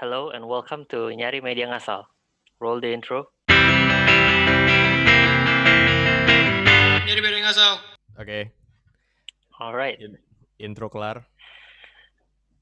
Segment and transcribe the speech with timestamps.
[0.00, 2.08] Hello and welcome to Nyari Media Ngasal.
[2.56, 3.36] Roll the intro.
[7.04, 7.84] Jadi beda ngasal.
[8.16, 8.48] Oke,
[9.60, 10.00] All right.
[10.56, 11.28] intro kelar.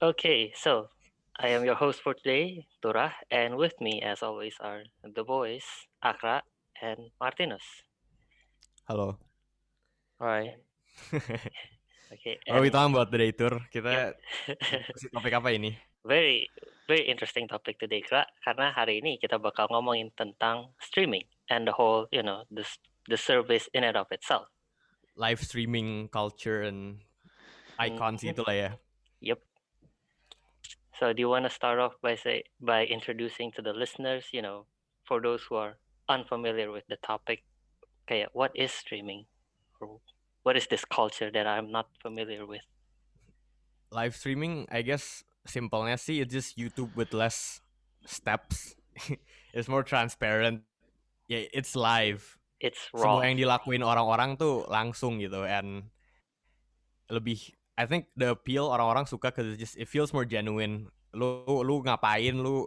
[0.02, 0.90] Okay, so
[1.38, 5.62] I am your host for today, Turah, and with me, as always, are the boys,
[6.02, 6.42] Akra
[6.82, 7.62] and Martinus.
[8.90, 9.14] Halo.
[10.18, 10.58] Right.
[12.08, 12.40] Okay.
[12.48, 13.60] What are we and talking about today, Tur?
[13.68, 14.16] yeah.
[14.48, 15.76] Kita kasih topik apa ini?
[16.08, 16.48] very,
[16.88, 21.74] very interesting topic today, Kra, karena hari ini kita bakal ngomongin tentang streaming and the
[21.76, 22.64] whole, you know, the
[23.12, 24.48] the service in and of itself.
[25.20, 27.04] Live streaming culture and
[27.76, 28.32] icons Mhm.
[28.32, 28.70] itu lah ya.
[29.20, 29.40] Yep.
[30.96, 34.40] So do you want to start off by say by introducing to the listeners, you
[34.40, 34.64] know,
[35.04, 35.76] for those who are
[36.08, 37.44] unfamiliar with the topic,
[38.08, 39.28] okay, what is streaming?
[40.42, 42.64] What is this culture that I'm not familiar with?
[43.92, 47.60] Live streaming, I guess simpelnya sih it's just YouTube with less
[48.04, 48.76] steps.
[49.56, 50.64] it's more transparent.
[51.28, 52.38] Yeah, it's live.
[52.58, 53.20] It's raw.
[53.20, 55.88] Semua yang dilakuin orang-orang tuh langsung gitu and
[57.08, 60.90] lebih I think the appeal orang-orang suka cause it just it feels more genuine.
[61.14, 62.66] Lu lu ngapain lu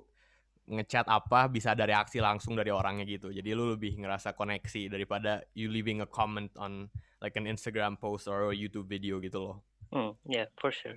[0.72, 3.28] ngechat apa bisa ada reaksi langsung dari orangnya gitu.
[3.28, 6.88] Jadi lu lebih ngerasa koneksi daripada you leaving a comment on
[7.20, 9.58] like an Instagram post or a YouTube video gitu loh.
[9.92, 10.96] Hmm, yeah, for sure.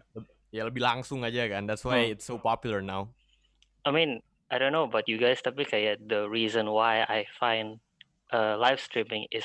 [0.55, 1.67] Ya lebih langsung aja kan.
[1.67, 2.15] That's why Hmm.
[2.15, 3.11] it's so popular now.
[3.83, 4.23] I mean,
[4.55, 7.83] I don't know about you guys, tapi kayak the reason why I find
[8.31, 9.43] uh, live streaming is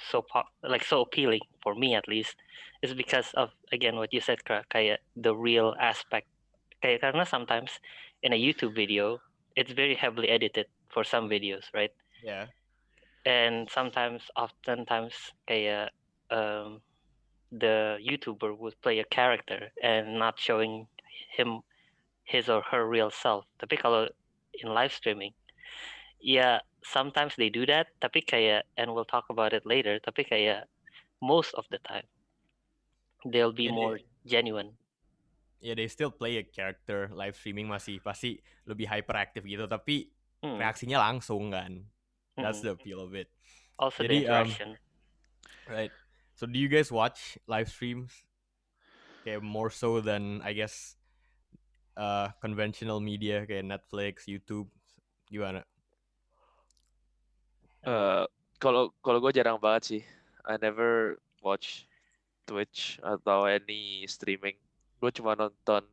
[0.00, 2.40] so pop, like so appealing for me at least,
[2.80, 6.24] is because of again what you said, kayak the real aspect.
[6.80, 7.76] Kayak karena sometimes
[8.24, 9.20] in a YouTube video,
[9.60, 11.92] it's very heavily edited for some videos, right?
[12.24, 12.48] Yeah.
[13.28, 15.12] And sometimes, oftentimes,
[15.44, 15.92] kayak
[16.32, 16.80] um,
[17.54, 20.90] the YouTuber would play a character and not showing
[21.30, 21.62] him
[22.26, 23.46] his or her real self.
[23.62, 24.10] Tapi kalau
[24.58, 25.30] in live streaming,
[26.18, 27.94] ya sometimes they do that.
[28.02, 30.02] Tapi kayak, and we'll talk about it later.
[30.02, 30.66] Tapi kayak
[31.22, 32.06] most of the time,
[33.22, 34.74] they'll be Yeah, they- more genuine.
[35.64, 38.36] Yeah, they still play a character live streaming masih pasti
[38.68, 40.12] lebih hyperactive gitu tapi
[40.44, 41.88] Hmm, reaksinya langsung kan.
[42.36, 42.68] That's mm.
[42.68, 43.32] the appeal of it.
[43.80, 44.70] Also Jadi, the um, interaction.
[45.64, 45.92] Right.
[46.34, 48.10] So do you guys watch live streams?
[49.22, 50.98] Kayak more so than I guess
[51.94, 54.66] uh conventional media kayak Netflix, YouTube.
[55.30, 55.62] Gimana?
[57.84, 58.24] Eh,
[58.58, 60.02] kalau kalau gue jarang banget sih.
[60.44, 61.88] I never watch
[62.44, 64.56] Twitch atau any streaming.
[65.00, 65.84] Gue cuma nonton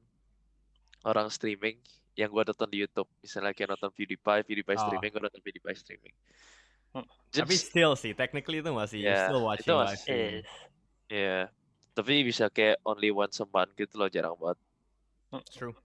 [1.08, 1.80] orang streaming
[2.20, 3.08] yang gue nonton di YouTube.
[3.24, 4.84] Misalnya kayak nonton PewDiePie, PewDiePie Oh.
[4.88, 6.16] streaming, gue nonton PewDiePie streaming.
[6.92, 7.08] Hmm.
[7.32, 10.36] Tapi Just, still sih, technically itu masih Yeah, still itu watching live masih- streaming.
[10.44, 10.52] Is
[11.12, 11.38] ya.
[11.92, 14.60] Tapi bisa kayak only once a month gitu loh, jarang banget.
[15.52, 15.76] True.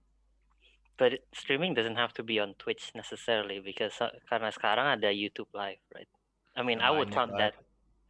[0.97, 5.47] But streaming doesn't have to be on Twitch necessarily because uh, karena sekarang ada YouTube
[5.53, 6.09] Live, right?
[6.57, 7.53] I mean, I would count that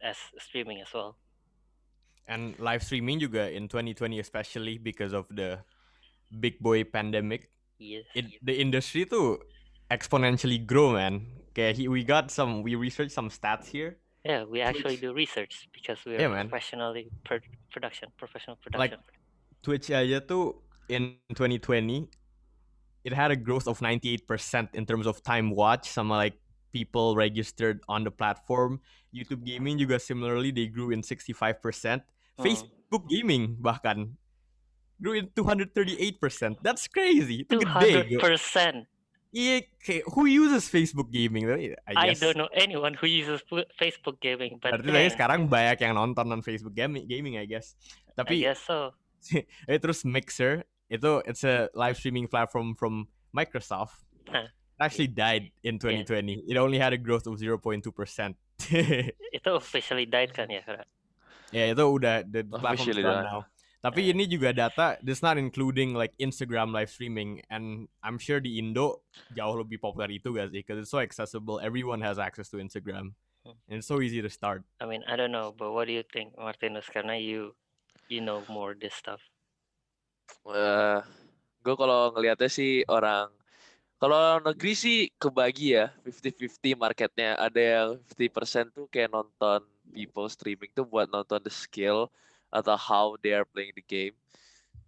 [0.00, 1.20] as streaming as well.
[2.24, 5.60] And live streaming juga in 2020 especially because of the
[6.32, 7.52] big boy pandemic.
[7.76, 8.08] Yes.
[8.16, 9.40] It, the industry tuh
[9.92, 11.37] exponentially grow, man.
[11.58, 13.98] Kayak he, we got some we researched some stats here.
[14.22, 15.10] Yeah, we actually Twitch.
[15.10, 17.42] do research because we're Yeah, professionally per
[17.74, 19.02] production, professional production.
[19.02, 19.18] Like.
[19.66, 20.54] Twitch aja tuh
[20.86, 22.06] in 2020
[23.02, 24.22] it had a growth of 98%
[24.70, 26.38] in terms of time watch Some like
[26.70, 28.78] people registered on the platform.
[29.10, 31.34] YouTube gaming juga similarly they grew in 65%.
[31.42, 31.98] Hmm.
[32.38, 34.14] Facebook gaming bahkan
[35.02, 36.62] grew in 238%.
[36.62, 37.42] That's crazy.
[37.42, 38.14] Itu Two gede.
[39.28, 41.44] Iya, kayak who uses Facebook gaming?
[41.44, 42.24] I I guess.
[42.24, 43.44] don't know anyone who uses
[43.76, 47.76] Facebook gaming, but Berarti man, sekarang banyak yang nonton non Facebook gaming, gaming I guess.
[48.16, 48.96] I Tapi guess so.
[49.68, 53.04] eh, terus Mixer itu it's a live streaming platform from
[53.36, 54.00] Microsoft.
[54.32, 54.48] Huh.
[54.48, 56.48] It actually died in 2020.
[56.48, 57.84] It only had a growth of 0.2%.
[59.36, 60.62] Itu officially died kan ya,
[61.50, 63.26] ya itu udah the platform's Officially died.
[63.26, 63.40] now.
[63.78, 68.58] Tapi ini juga data this not including like Instagram live streaming and I'm sure di
[68.58, 69.06] Indo
[69.38, 71.62] jauh lebih populer itu guys because it's so accessible.
[71.62, 73.14] Everyone has access to Instagram.
[73.46, 73.54] Hmm.
[73.70, 74.66] And it's so easy to start.
[74.82, 76.90] I mean, I don't know, but what do you think, Martinus?
[76.90, 77.54] Karena you
[78.10, 79.22] you know more this stuff.
[80.42, 81.00] Eh,
[81.62, 83.30] gue kalau ngelihatnya sih orang
[83.98, 90.70] kalau negeri sih kebagi ya 50-50 marketnya ada yang 50% tuh kayak nonton people streaming
[90.70, 92.06] tuh buat nonton the skill
[92.48, 94.16] atau how they are playing the game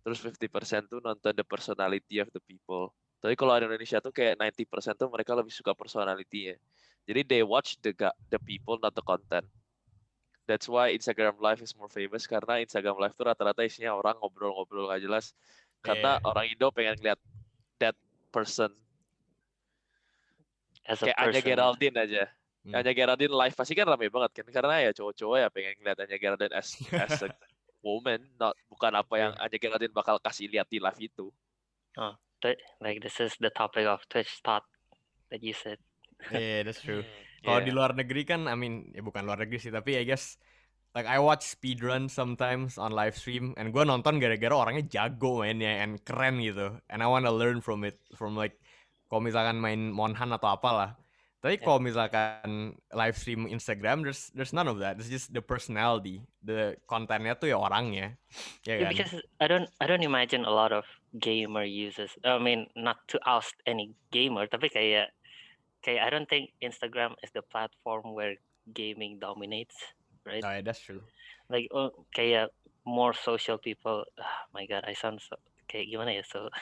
[0.00, 4.40] terus 50% tuh nonton the personality of the people tapi kalau di Indonesia tuh kayak
[4.40, 6.56] 90% tuh mereka lebih suka personality ya
[7.04, 7.92] jadi they watch the
[8.32, 9.44] the people not the content
[10.48, 14.88] that's why Instagram Live is more famous karena Instagram Live tuh rata-rata isinya orang ngobrol-ngobrol
[14.88, 15.36] gak jelas
[15.80, 16.28] karena Yeah.
[16.28, 17.20] orang Indo pengen lihat
[17.80, 17.96] that
[18.28, 18.68] person.
[20.84, 21.40] as a Kayak Anya.
[21.40, 22.24] Geraldine aja.
[22.66, 22.74] Hmm.
[22.76, 26.16] Anya Geraldine live pasti kan rame banget kan karena ya cowok-cowok ya pengen ngeliat Anya
[26.18, 27.28] Geraldine as as a
[27.80, 29.48] woman, not bukan apa yang Iya.
[29.48, 31.32] Anya Geraldine bakal kasih lihat di live itu.
[32.40, 34.64] But like this is the topic of Twitch thought
[35.28, 35.76] that you said.
[36.32, 37.04] Yeah, that's true.
[37.44, 37.68] Kalau Yeah.
[37.68, 40.36] di luar negeri kan, I mean, ya bukan luar negeri sih, tapi I guess
[40.92, 45.80] like I watch speedrun sometimes on live stream, and gue nonton gara-gara orangnya jago mainnya
[45.80, 48.60] and keren gitu, and I wanna learn from it, from like
[49.08, 51.00] kalau misalkan main Monhan atau apalah.
[51.40, 51.64] Tapi Yeah.
[51.64, 55.00] kalau misalkan live stream Instagram, there's there's none of that.
[55.00, 58.20] It's just the personality, the kontennya tuh ya orangnya,
[58.68, 58.92] ya Yeah, kan?
[58.92, 60.84] because I don't I don't imagine a lot of
[61.16, 62.12] gamer users.
[62.28, 65.16] I mean, not to oust any gamer, tapi kayak
[65.80, 68.36] kayak I don't think Instagram is the platform where
[68.76, 69.80] gaming dominates,
[70.28, 70.44] right?
[70.44, 71.00] Oh, yeah, that's true.
[71.48, 72.52] Like oh, kayak
[72.84, 74.04] more social people.
[74.04, 75.40] Oh my god, I sound so
[75.72, 76.24] kayak gimana ya?
[76.28, 76.52] So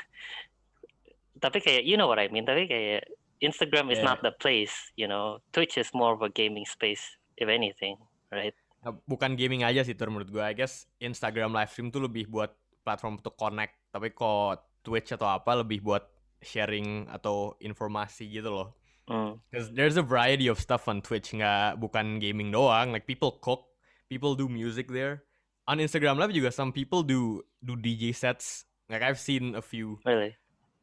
[1.44, 2.46] tapi kayak you know what I mean.
[2.46, 4.08] Tapi kayak Instagram is Yeah.
[4.14, 5.38] not the place, you know.
[5.54, 7.02] Twitch is more of a gaming space,
[7.38, 7.96] if anything,
[8.30, 8.54] right?
[8.82, 10.42] Nah, bukan gaming aja sih tur menurut gue.
[10.42, 13.74] I guess Instagram live stream tuh lebih buat platform untuk connect.
[13.90, 16.06] Tapi kok Twitch atau apa lebih buat
[16.38, 18.68] sharing atau informasi gitu loh.
[19.08, 19.40] Mm.
[19.50, 22.92] Because there's a variety of stuff on Twitch, nggak bukan gaming doang.
[22.94, 23.66] Like people cook,
[24.06, 25.24] people do music there.
[25.68, 28.64] On Instagram Live juga some people do do DJ sets.
[28.88, 30.32] Like I've seen a few, Really?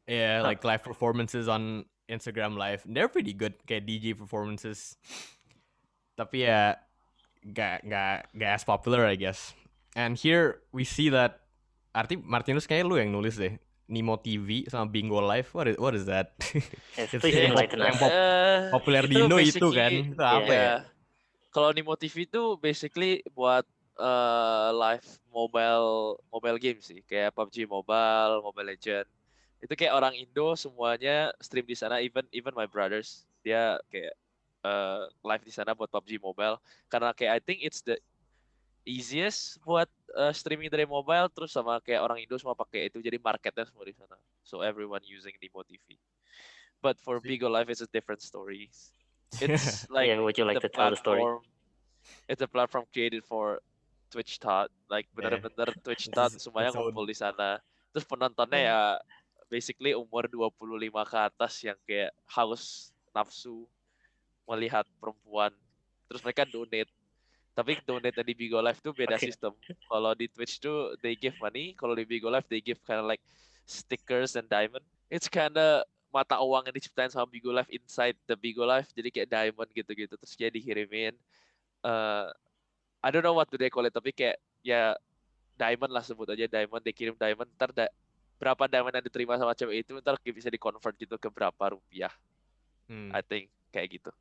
[0.06, 2.84] yeah, like live performances on Instagram Live.
[2.84, 4.96] They're pretty good, kayak DJ performances.
[6.14, 6.80] Tapi ya
[7.42, 9.54] nggak nggak nggak as popular, I guess.
[9.94, 11.42] And here we see that.
[11.92, 13.56] Arti Martinus kayak lu yang nulis deh.
[13.86, 15.54] Nemo TV sama Bingo Live.
[15.54, 16.34] What is what is that?
[16.98, 19.92] Yes, It's yang yang pop- Eh, populer di Indo itu kan.
[19.94, 20.52] Itu apa Iya.
[20.52, 20.60] ya?
[20.60, 20.76] Ya.
[21.50, 23.64] Kalau Nemo TV itu basically buat
[23.96, 29.08] eh, live mobile mobile game sih, kayak PUBG Mobile, Mobile Legend.
[29.66, 34.14] Itu kayak orang Indo semuanya stream di sana, even even my brothers, dia kayak
[34.62, 37.98] eh, live di sana buat PUBG Mobile karena kayak I think it's the
[38.86, 43.18] easiest buat eh, streaming dari mobile terus sama kayak orang Indo semua pakai itu jadi
[43.18, 44.14] marketnya semua di sana.
[44.46, 45.98] So everyone using Nemo TV.
[46.86, 47.18] But for?
[47.18, 48.70] Bigo Live it's a different story.
[49.44, 51.26] It's like yeah, would you like the to tell the story?
[52.30, 53.60] It's a platform created for
[54.14, 55.42] Twitch Tot, like Yeah.
[55.42, 57.60] bener-bener Twitch Tot semuanya ngumpul di sana.
[57.92, 58.80] Terus penontonnya ya
[59.48, 63.66] basically umur 25 ke atas yang kayak haus nafsu
[64.46, 65.54] melihat perempuan.
[66.10, 66.92] Terus mereka donate.
[67.56, 69.32] Tapi donate di Bigo Live tuh beda Oke.
[69.32, 69.56] sistem.
[69.88, 73.08] Kalau di Twitch tuh they give money, kalau di Bigo Live they give kind of
[73.08, 73.24] like
[73.64, 74.84] stickers and diamond.
[75.08, 79.30] It's kinda mata uang yang diciptain sama Bigo Live inside the Bigo Live jadi kayak
[79.32, 81.12] diamond gitu-gitu terus dia dikirimin
[81.84, 82.28] eh
[83.04, 84.96] I don't know what do they call it tapi kayak ya
[85.60, 87.92] diamond lah sebut aja diamond dikirim diamond ntar da-
[88.36, 92.12] berapa diamond yang diterima sama cewek itu ntar bisa di convert gitu ke berapa rupiah
[92.86, 93.10] Hmm.
[93.10, 94.14] I think kayak gitu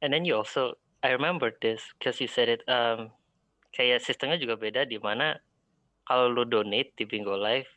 [0.00, 0.74] And then you also,
[1.04, 2.64] I remember this because you said it.
[2.66, 3.12] Um,
[3.70, 5.38] kayak sistemnya juga beda di mana
[6.02, 7.70] kalau lu donate di Bingo Live,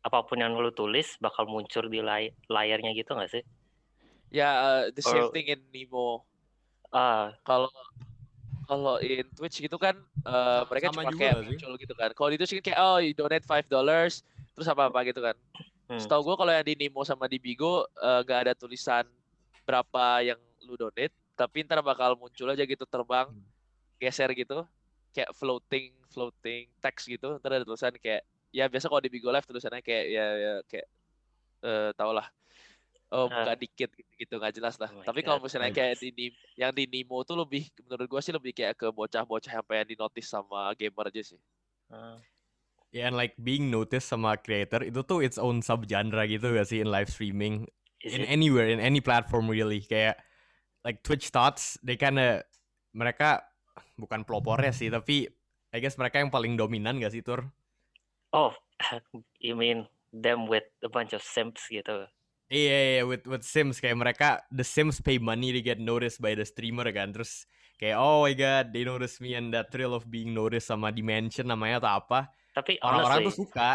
[0.00, 3.44] apa pun yang lu tulis bakal muncul di lay- layarnya gitu nggak sih?
[4.32, 6.24] ya eh, the same Or- thing in Nemo
[6.94, 7.68] Ah, kalau
[8.64, 12.54] kalau in Twitch gitu kan eh, mereka cuma kayak muncul gitu kan kalau di Twitch
[12.56, 14.22] kan kayak oh you donate 5 dollars
[14.54, 15.36] terus apa apa gitu kan
[15.90, 16.00] hmm.
[16.00, 19.04] Setahu gue kalau yang di Nemo sama di Bigo eh, nggak ada tulisan
[19.64, 23.44] berapa yang lu donate, tapi ntar bakal muncul aja gitu terbang, Hmm.
[24.00, 24.64] geser gitu,
[25.12, 27.36] kayak floating floating text gitu.
[27.36, 30.86] Ntar ada tulisan kayak ya biasa kalau di Bigo Live tulisannya kayak ya, ya kayak
[31.64, 32.28] eh tau lah.
[33.12, 33.56] Oh, buka Ah.
[33.56, 34.90] dikit gitu nggak jelas lah.
[34.90, 38.52] Oh Tapi kalau misalnya kayak di yang di Nemo tuh lebih menurut gue sih lebih
[38.56, 41.40] kayak ke bocah-bocah yang pengen di notice sama gamer aja sih.
[41.92, 42.18] Ah.
[42.94, 46.78] Yeah, and like being noticed sama creator itu tuh its own subgenre gitu gak sih
[46.78, 47.66] in live streaming
[48.06, 48.30] Is in it?
[48.30, 50.22] anywhere in any platform really kayak
[50.86, 52.46] like Twitch Thoughts they kinda
[52.94, 53.42] mereka
[53.98, 55.26] bukan pelopornya sih tapi
[55.74, 57.50] I guess mereka yang paling dominan gak sih tur
[58.30, 58.54] Oh,
[59.42, 62.06] you mean them with a bunch of simps gitu?
[62.50, 66.34] Iya, yeah, with with Sims kayak mereka the Sims pay money to get noticed by
[66.36, 67.14] the streamer kan.
[67.14, 67.46] Terus
[67.78, 71.46] kayak oh my god, they notice me and that thrill of being noticed sama Dimension
[71.48, 72.20] namanya atau apa.
[72.54, 73.70] Tapi Orang-orang honestly, tuh suka.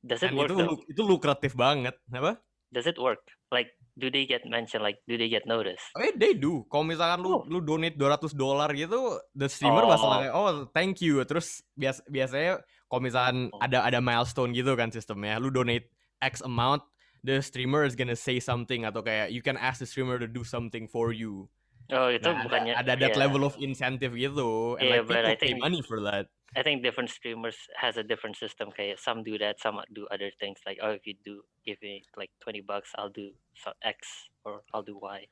[0.00, 0.78] does it work itu though?
[0.86, 2.38] itu lukratif banget, apa?
[2.70, 3.22] Does it work?
[3.50, 4.82] Like, do they get mentioned?
[4.82, 5.82] Like, do they get noticed?
[5.98, 6.66] Eh, they do.
[6.66, 7.42] Kalau misalkan lu Oh.
[7.46, 10.14] lu donate 200 dolar gitu, the streamer bakal Oh.
[10.18, 11.22] kayak oh thank you.
[11.24, 13.58] Terus bias biasanya kalau misalkan Oh.
[13.58, 16.82] ada ada milestone gitu kan sistemnya, lu donate X amount,
[17.22, 20.42] the streamer is gonna say something atau kayak you can ask the streamer to do
[20.42, 21.46] something for you.
[21.86, 23.22] Oh, itu Nah, ada, bukannya ada that yeah.
[23.22, 26.26] level of incentive gitu, and Yeah, like people I pay think- money for that.
[26.56, 28.72] I think different streamers has a different system.
[28.72, 30.58] Okay, some do that, some do other things.
[30.64, 34.64] Like, oh, if you do give me like twenty bucks, I'll do so X or
[34.72, 35.28] I'll do Y.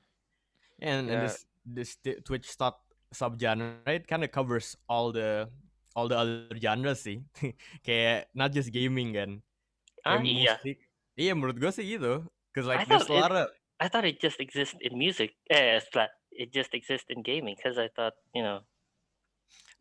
[0.84, 2.76] And, and this this Twitch sub
[3.14, 5.48] subgenre it kind of covers all the
[5.96, 7.24] all the other genres sih.
[7.86, 9.40] Kayak not just gaming kan.
[10.04, 10.54] Ah, Kayak iya.
[10.60, 10.78] musik.
[11.14, 12.26] Iya menurut gue sih gitu.
[12.52, 13.48] Cause like I there's thought a lot of
[13.80, 15.34] I thought it just exists in music.
[15.48, 15.88] Eh, it's
[16.34, 18.66] it just exists in gaming because I thought you know.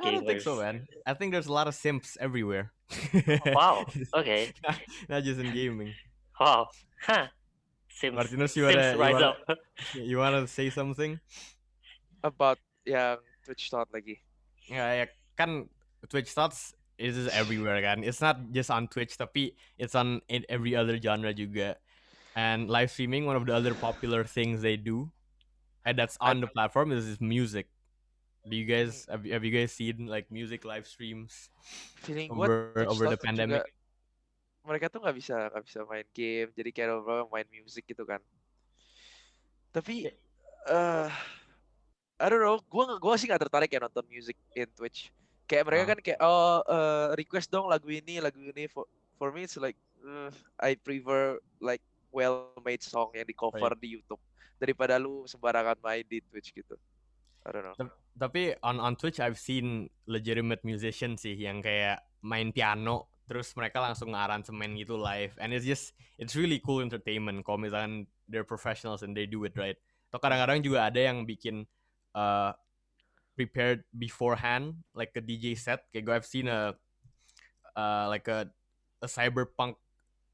[0.02, 0.88] I don't think so, man.
[1.06, 2.72] I think there's a lot of simps everywhere.
[3.14, 3.86] Oh, wow.
[4.16, 4.52] Okay.
[4.64, 5.94] not, not just in gaming.
[6.40, 6.68] Wow.
[7.02, 7.28] Huh.
[7.90, 8.16] Sims.
[8.16, 9.58] Martinus, you Sims wanna, you rise wanna, up.
[9.94, 11.20] you wanna say something?
[12.24, 14.20] About yang Twitch thought lagi.
[14.68, 15.06] Ya, ya
[15.38, 15.70] kan
[16.10, 18.04] Twitch Thoughts is everywhere kan.
[18.04, 21.76] It's not just on Twitch tapi it's on in every other genre juga.
[22.36, 25.14] And live streaming one of the other popular things they do
[25.86, 27.68] and that's on the platform is, is music.
[28.44, 31.48] Do you guys have, you- have you guys seen like music live streams
[32.04, 33.64] Feeling over Twitch over the pandemic?
[33.64, 33.82] juga
[34.64, 38.20] mereka tuh nggak bisa nggak bisa main game jadi kayak overall main music gitu kan.
[39.72, 40.08] Tapi
[40.64, 41.10] eh
[42.20, 45.12] I don't know gue gue sih nggak tertarik ya nonton music in Twitch.
[45.44, 45.90] Kayak mereka Ah.
[45.92, 49.76] kan kayak oh eh, request dong lagu ini lagu ini for for me it's like
[50.00, 54.22] eh, I prefer like well made song yang di cover di YouTube
[54.56, 56.80] daripada lu sembarangan main di Twitch gitu
[57.44, 57.76] I don't know
[58.14, 63.82] Tapi on on Twitch I've seen legitimate musician sih yang kayak main piano terus mereka
[63.82, 69.02] langsung ngaransemen gitu live and it's just it's really cool entertainment kalau misalkan they're professionals
[69.02, 69.76] and they do it right.
[70.12, 71.66] Atau kadang-kadang juga ada yang bikin
[72.14, 72.54] uh,
[73.34, 76.78] prepared beforehand like a DJ set kayak gue I've seen a
[77.74, 78.46] uh, like a,
[79.02, 79.76] a cyberpunk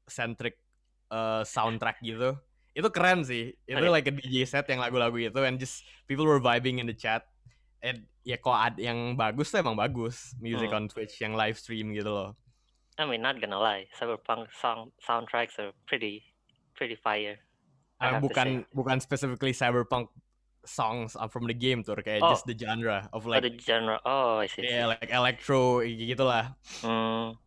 [0.04, 0.60] centric
[1.08, 2.36] uh, soundtrack gitu.
[2.70, 3.52] Itu keren sih.
[3.66, 3.90] Itu Oke.
[3.90, 7.26] like a DJ set yang lagu-lagu itu and just people were vibing in the chat.
[7.80, 10.84] And ya kok ada yang bagus tuh emang bagus music Hmm.
[10.84, 12.36] on Twitch yang live stream gitu loh.
[13.00, 16.20] I mean, not gonna lie, cyberpunk song soundtracks are pretty,
[16.76, 17.40] pretty fire.
[18.00, 20.12] To bukan bukan specifically cyberpunk
[20.68, 22.36] songs uh, from the game tuh kayak Oh.
[22.36, 23.96] just the genre of Oh, like the genre.
[24.04, 24.68] Oh, I see.
[24.68, 26.52] yeah like electro gitu lah.
[26.84, 27.40] Mm,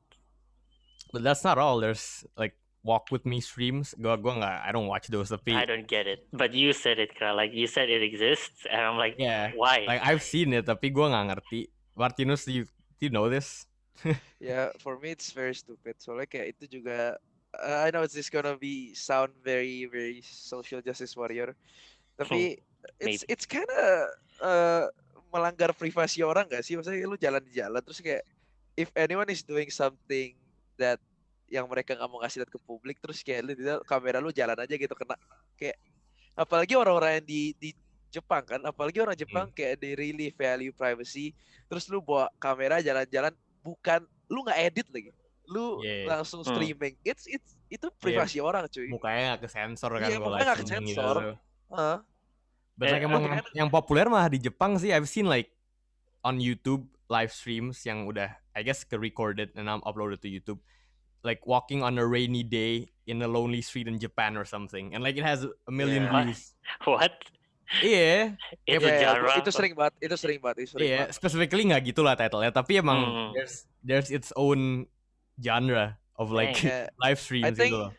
[1.14, 1.78] But that's not all.
[1.78, 3.96] There's like walk with me streams.
[3.96, 7.00] Gua gua nggak I don't watch those tapi I don't get it, but you said
[7.00, 7.32] it, Kra.
[7.34, 9.88] Like you said, it exists, and I'm like, yeah why?
[9.88, 11.72] like I've seen it tapi gua nggak ngerti.
[11.96, 12.64] Martinus, do you
[13.00, 13.66] do you know this?
[14.44, 15.96] Ya, for me it's very stupid.
[16.04, 17.16] Soalnya kayak itu juga
[17.56, 21.56] uh, I know it's just gonna be sound very very social justice warrior.
[22.20, 22.60] Tapi
[23.00, 23.32] it's maybe.
[23.32, 24.12] it's kinda
[24.44, 24.92] uh,
[25.32, 26.76] melanggar privasi orang gak sih?
[26.76, 28.28] Maksudnya lu jalan di jalan terus kayak
[28.76, 30.36] if anyone is doing something
[30.76, 31.00] that
[31.54, 33.54] yang mereka nggak mau kasih lihat ke publik terus kayak lu
[33.86, 35.14] kamera lu jalan aja gitu kena
[35.54, 35.78] kayak
[36.34, 37.70] apalagi orang-orang yang di di
[38.10, 41.38] Jepang kan apalagi orang Jepang kayak they really value privacy
[41.70, 45.10] terus lu bawa kamera jalan-jalan bukan lu nggak edit lagi
[45.46, 46.10] lu Yeah.
[46.10, 46.50] langsung Hmm.
[46.50, 50.50] streaming it's it's itu privasi orang cuy Mukanya nggak kesensor kan Iya, kalau mukanya live
[50.50, 50.98] nggak streaming gitu.
[50.98, 51.18] kesensor.
[51.70, 51.98] Heeh.
[52.74, 55.54] But Eh, emang yang, yang populer mah di Jepang sih I've seen like
[56.26, 60.62] on YouTube live streams yang udah I guess ke recorded and I'm uploaded to YouTube
[61.24, 65.04] like walking on a rainy day in a lonely street in Japan or something and
[65.04, 66.28] like it has a million Yeah.
[66.28, 66.56] views.
[66.88, 67.16] what?
[67.82, 68.38] Iya,
[68.70, 69.34] It's Iya, a iya, genre.
[69.40, 72.78] itu sering banget itu sering banget itu sering iya, banget specifically nggak gitulah title-nya, tapi
[72.78, 73.30] emang Hmm.
[73.34, 74.86] there's there's its own
[75.42, 76.54] genre of like.
[76.54, 77.92] Kayak live streams think- gitu loh.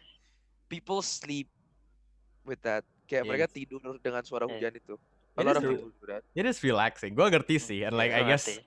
[0.69, 1.49] people sleep
[2.45, 3.31] with that kayak Yes.
[3.31, 4.53] mereka tidur dengan suara Yeah.
[4.63, 4.95] hujan itu
[5.35, 5.73] It a lot is of true.
[5.75, 7.17] people do that It is relaxing.
[7.17, 8.63] Gue ngerti sih, and like I guess ngerti.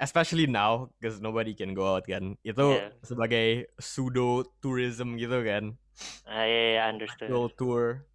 [0.00, 2.90] Especially now because nobody can go out kan itu Yeah.
[3.04, 5.76] sebagai pseudo tourism gitu kan
[6.24, 7.28] Ah, yeah, yeah, understood.
[7.28, 8.08] World tour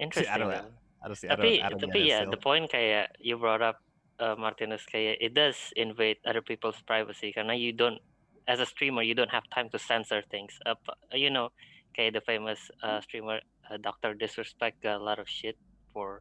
[0.00, 0.32] Interesting.
[0.32, 0.64] don't know.
[0.64, 0.78] though.
[1.00, 2.32] harus I tapi don't- I don't tapi get ya still.
[2.32, 3.80] the point kayak you brought up
[4.18, 8.00] uh, Martinez kayak it does invade other people's privacy karena you don't
[8.44, 10.80] as a streamer you don't have time to censor things up
[11.12, 11.48] you know
[11.92, 14.12] kayak the famous uh, streamer uh, Dr.
[14.12, 15.56] Disrespect got a lot of shit
[15.88, 16.20] for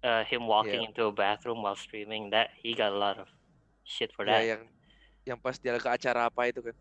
[0.00, 0.88] uh, him walking Yeah.
[0.88, 3.28] into a bathroom while streaming that he got a lot of
[3.84, 4.42] shit for ya that.
[4.44, 4.62] yang
[5.24, 6.76] yang pas dia ke acara apa itu kan.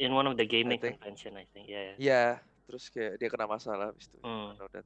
[0.00, 1.96] In one of the gaming think- convention I think yeah, yeah.
[2.00, 2.22] ya
[2.64, 4.16] terus kayak dia kena masalah habis itu.
[4.24, 4.84] I that.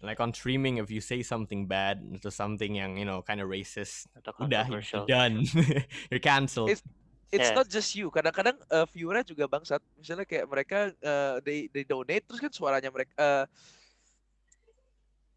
[0.00, 3.48] like on streaming if you say something bad itu something yang you know kind of
[3.48, 5.44] racist atau udah you're done.
[6.12, 6.72] You're cancelled.
[6.72, 6.84] It's-
[7.30, 7.62] it's Yeah.
[7.62, 8.10] not just you.
[8.10, 9.78] Kadang-kadang uh, viewernya juga bangsat.
[9.94, 13.44] Misalnya kayak mereka uh, they they donate terus kan suaranya mereka uh,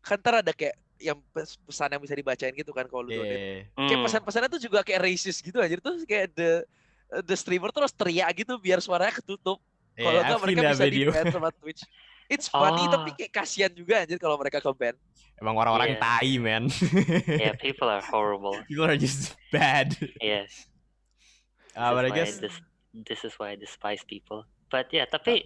[0.03, 3.33] kan ntar ada kayak yang pes- pesan yang bisa dibacain gitu kan kalau lu donate
[3.33, 3.61] yeah.
[3.75, 4.05] kayak Hmm.
[4.05, 5.79] pesan-pesannya tuh juga kayak racist gitu anjir.
[5.79, 6.51] Tuh kayak the
[7.23, 9.61] the streamer terus teriak gitu biar suaranya ketutup.
[9.93, 11.09] Yeah, kalau seen mereka bisa di video.
[11.13, 11.81] ban sama Twitch.
[12.25, 13.15] It's funny tapi Ah.
[13.19, 14.95] kayak kasihan juga anjir kalau mereka ke ban.
[15.37, 16.01] Emang orang-orang Yeah.
[16.01, 16.63] tai man.
[17.27, 18.55] Yeah people are horrible.
[18.65, 19.93] People are just bad.
[20.17, 20.47] Yeah
[21.73, 22.53] Uh, but I guess this
[22.93, 24.45] this is why I despise people.
[24.69, 25.41] But yeah, tapi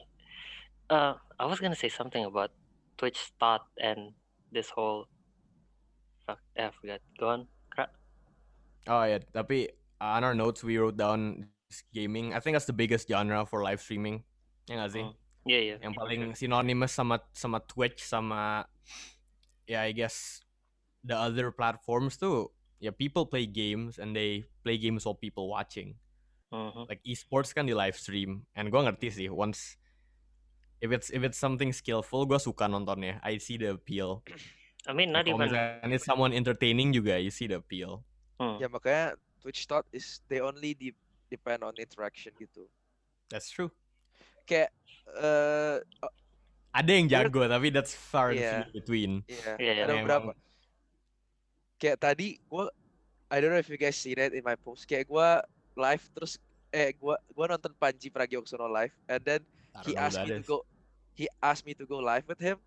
[0.92, 2.52] uh, I was gonna say something about
[3.00, 4.12] Twitch thought and
[4.52, 5.08] this whole
[6.56, 7.02] eh, I forgot.
[7.20, 7.42] Go on.
[7.72, 7.94] Kra-
[8.88, 11.48] Oh yeah, tapi uh, on our notes we wrote down
[11.92, 12.32] gaming.
[12.32, 14.24] I think that's the biggest genre for live streaming.
[14.68, 15.04] Ya nggak sih?
[15.04, 15.14] Mm.
[15.48, 15.78] Yeah, yeah.
[15.80, 16.36] Yang paling sure.
[16.36, 18.68] synonymous sama sama Twitch sama
[19.68, 20.44] ya I guess
[21.04, 25.96] the other platforms tuh ya people play games and they play games while people watching.
[26.52, 26.88] Mhm.
[26.88, 29.76] Like esports kan di live stream and gua ngerti sih once
[30.80, 33.20] if it's if it's something skillful gua suka nontonnya.
[33.24, 34.24] I see the appeal.
[34.88, 35.36] I mean, not even.
[35.52, 38.02] misalnya it's someone entertaining juga you see the appeal.
[38.40, 38.56] Hmm.
[38.58, 40.96] Ya makanya Twitch thought is they only de-
[41.28, 42.66] depend on interaction gitu.
[43.28, 43.68] That's true.
[44.48, 44.72] Kayak
[45.20, 46.14] eh oh,
[46.72, 48.70] Ada yang jago tapi that's far and Iya.
[48.72, 49.26] between.
[49.26, 50.32] Iya, Iya, iya, ada Emang- beberapa.
[51.78, 52.70] Kayak tadi gua
[53.28, 54.88] I don't know if you guys see that in my post.
[54.88, 55.44] Kayak gua
[55.76, 56.40] live terus
[56.72, 59.42] eh gua gua nonton Panji Pragiwaksono live and then
[59.84, 60.58] he asked me to go
[61.18, 62.62] he asked me to go live with him.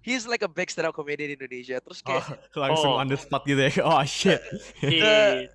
[0.00, 1.76] He's like a big stand-up comedian in Indonesia.
[1.78, 3.00] Terus kayak Oh, langsung Oh.
[3.00, 3.72] on the spot gitu ya.
[3.80, 4.40] Oh shit.
[4.80, 5.48] Iya.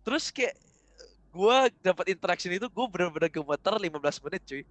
[0.00, 0.56] terus kayak
[1.28, 3.92] gua dapat interaction itu gua bener-bener gemeter 15
[4.24, 4.62] menit cuy.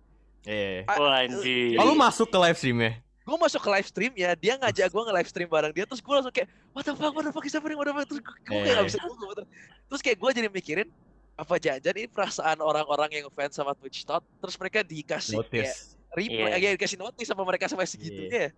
[0.44, 0.82] Iya.
[0.86, 1.78] Ah, Oh, eh, anjir.
[1.78, 2.94] Oh, lu masuk ke live stream ya?
[3.28, 6.00] gue masuk ke live stream ya dia ngajak gue nge live stream bareng dia terus
[6.00, 8.24] gue langsung kayak what the fuck what the fuck is happening what the fuck terus
[8.24, 8.72] gue Iya, kayak iya.
[8.72, 9.44] gak bisa gue
[9.84, 10.88] terus kayak gue jadi mikirin
[11.36, 16.00] apa jangan ini perasaan orang-orang yang fans sama Twitch Tot terus mereka dikasih kayak Notice.
[16.16, 16.56] reply Iya.
[16.56, 18.50] kayak dikasih notice sama mereka sampai segitunya Yeah.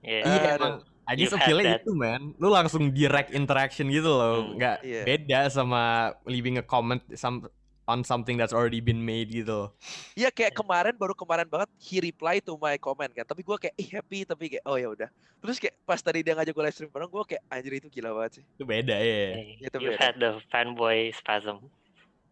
[0.00, 0.76] Iya emang.
[1.10, 1.82] Just You've had feel that.
[1.82, 2.38] itu man.
[2.38, 4.46] Lu langsung direct interaction gitu loh.
[4.46, 4.54] Hmm.
[4.56, 5.02] Nggak Iya.
[5.02, 5.82] beda sama
[6.22, 7.50] leaving a comment some
[7.84, 9.74] on something that's already been made gitu.
[10.14, 13.74] Iya kayak kemarin baru kemarin banget he reply to my comment kan tapi gue kayak
[13.74, 15.10] ih happy tapi kayak oh ya udah
[15.42, 18.14] terus kayak pas tadi dia ngajak gue live stream bareng gue kayak anjir itu gila
[18.14, 19.26] banget sih Itu beda ya.
[19.34, 19.98] Hey, Itu you beda.
[19.98, 21.66] had the fanboy spasm.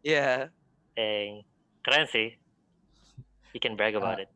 [0.06, 0.54] Iya
[0.94, 1.42] Eh,
[1.82, 2.38] keren sih.
[3.50, 4.30] You can brag about it.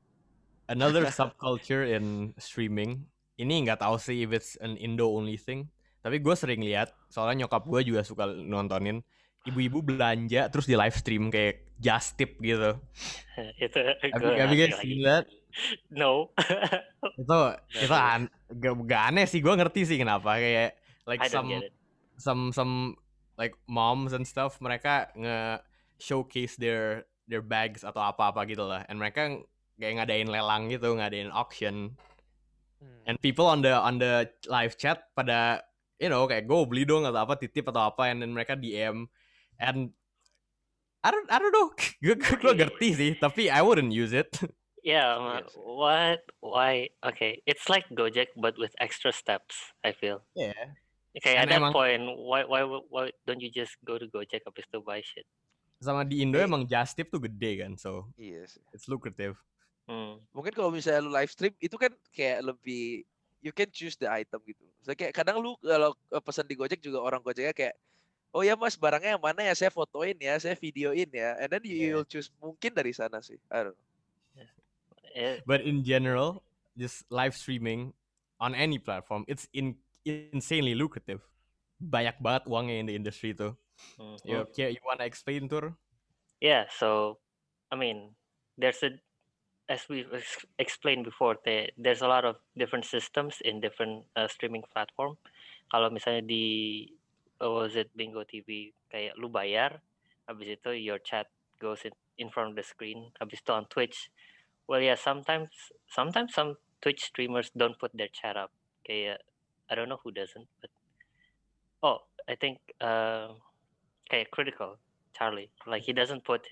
[0.67, 3.07] Another subculture in streaming.
[3.41, 5.73] Ini nggak tahu sih if it's an Indo only thing.
[6.03, 9.01] Tapi gue sering lihat, soalnya nyokap gue juga suka nontonin
[9.43, 12.79] ibu-ibu belanja terus di live stream kayak just tip gitu.
[13.65, 13.79] itu
[14.27, 14.71] lagi.
[14.79, 15.27] seen that?
[15.91, 16.31] No.
[17.21, 17.39] itu
[17.83, 21.51] itu an gak, gak aneh sih gue ngerti sih kenapa kayak like some
[22.17, 22.75] some some
[23.35, 25.61] like moms and stuff mereka nge
[25.99, 29.43] showcase their their bags atau apa-apa gitu lah and mereka
[29.79, 31.99] kayak ngadain lelang gitu ngadain auction
[32.83, 33.07] Hmm.
[33.07, 35.63] and people on the on the live chat pada
[36.03, 39.07] you know kayak go beli dong atau apa titip atau apa and then mereka DM
[39.57, 39.95] and
[41.03, 41.71] I don't I don't know
[42.03, 44.35] gue gue ngerti sih tapi I wouldn't use it
[44.83, 45.55] Yeah, ma- Yes.
[45.55, 46.21] what?
[46.43, 46.91] Why?
[47.07, 49.71] Okay, it's like Gojek but with extra steps.
[49.87, 50.27] I feel.
[50.35, 50.75] yeah
[51.15, 54.43] Okay, at And that emang- point, why, why, why don't you just go to Gojek
[54.43, 55.23] habis itu buy shit?
[55.79, 56.47] sama di Indo Eh.
[56.47, 59.35] emang just tip tuh gede kan so iya sih it's lucrative
[59.91, 60.23] Hmm.
[60.31, 63.03] mungkin kalau misalnya lu live stream itu kan kayak lebih
[63.43, 64.63] you can choose the item gitu.
[64.79, 67.75] Misalnya kayak kadang lu kalau eh, pesan di Gojek juga orang Gojeknya kayak
[68.33, 71.63] oh ya mas barangnya yang mana ya saya fotoin ya saya videoin ya and then
[71.67, 71.99] you Yeah.
[71.99, 73.91] you'll choose mungkin dari sana sih I don't know.
[75.13, 76.41] Eh, But in general,
[76.73, 77.93] just live streaming
[78.41, 79.77] on any platform, it's in
[80.09, 81.21] insanely lucrative.
[81.77, 83.53] Banyak banget uangnya in the industry tuh.
[84.01, 84.17] mhm.
[84.25, 85.77] You, you wanna explain tur?
[86.41, 87.21] Yeah, so
[87.69, 88.17] I mean,
[88.57, 88.97] there's a
[89.73, 94.29] as we ex- explained before, the, there's a lot of different systems in different uh,
[94.29, 95.17] streaming platform.
[95.73, 96.45] Kalau misalnya di
[97.41, 99.81] uh, was it Bingo TV kayak lu bayar,
[100.29, 103.09] habis itu your chat goes in, in front of the screen.
[103.17, 104.13] Habis itu on Twitch,
[104.69, 108.53] well yeah, sometimes sometimes some Twitch streamers don't put their chat up.
[108.85, 109.25] Kayak
[109.67, 110.69] I don't know who doesn't, but
[111.81, 113.33] oh, I think uh,
[114.13, 114.77] kayak critical
[115.17, 115.49] Charlie.
[115.65, 116.45] Like he doesn't put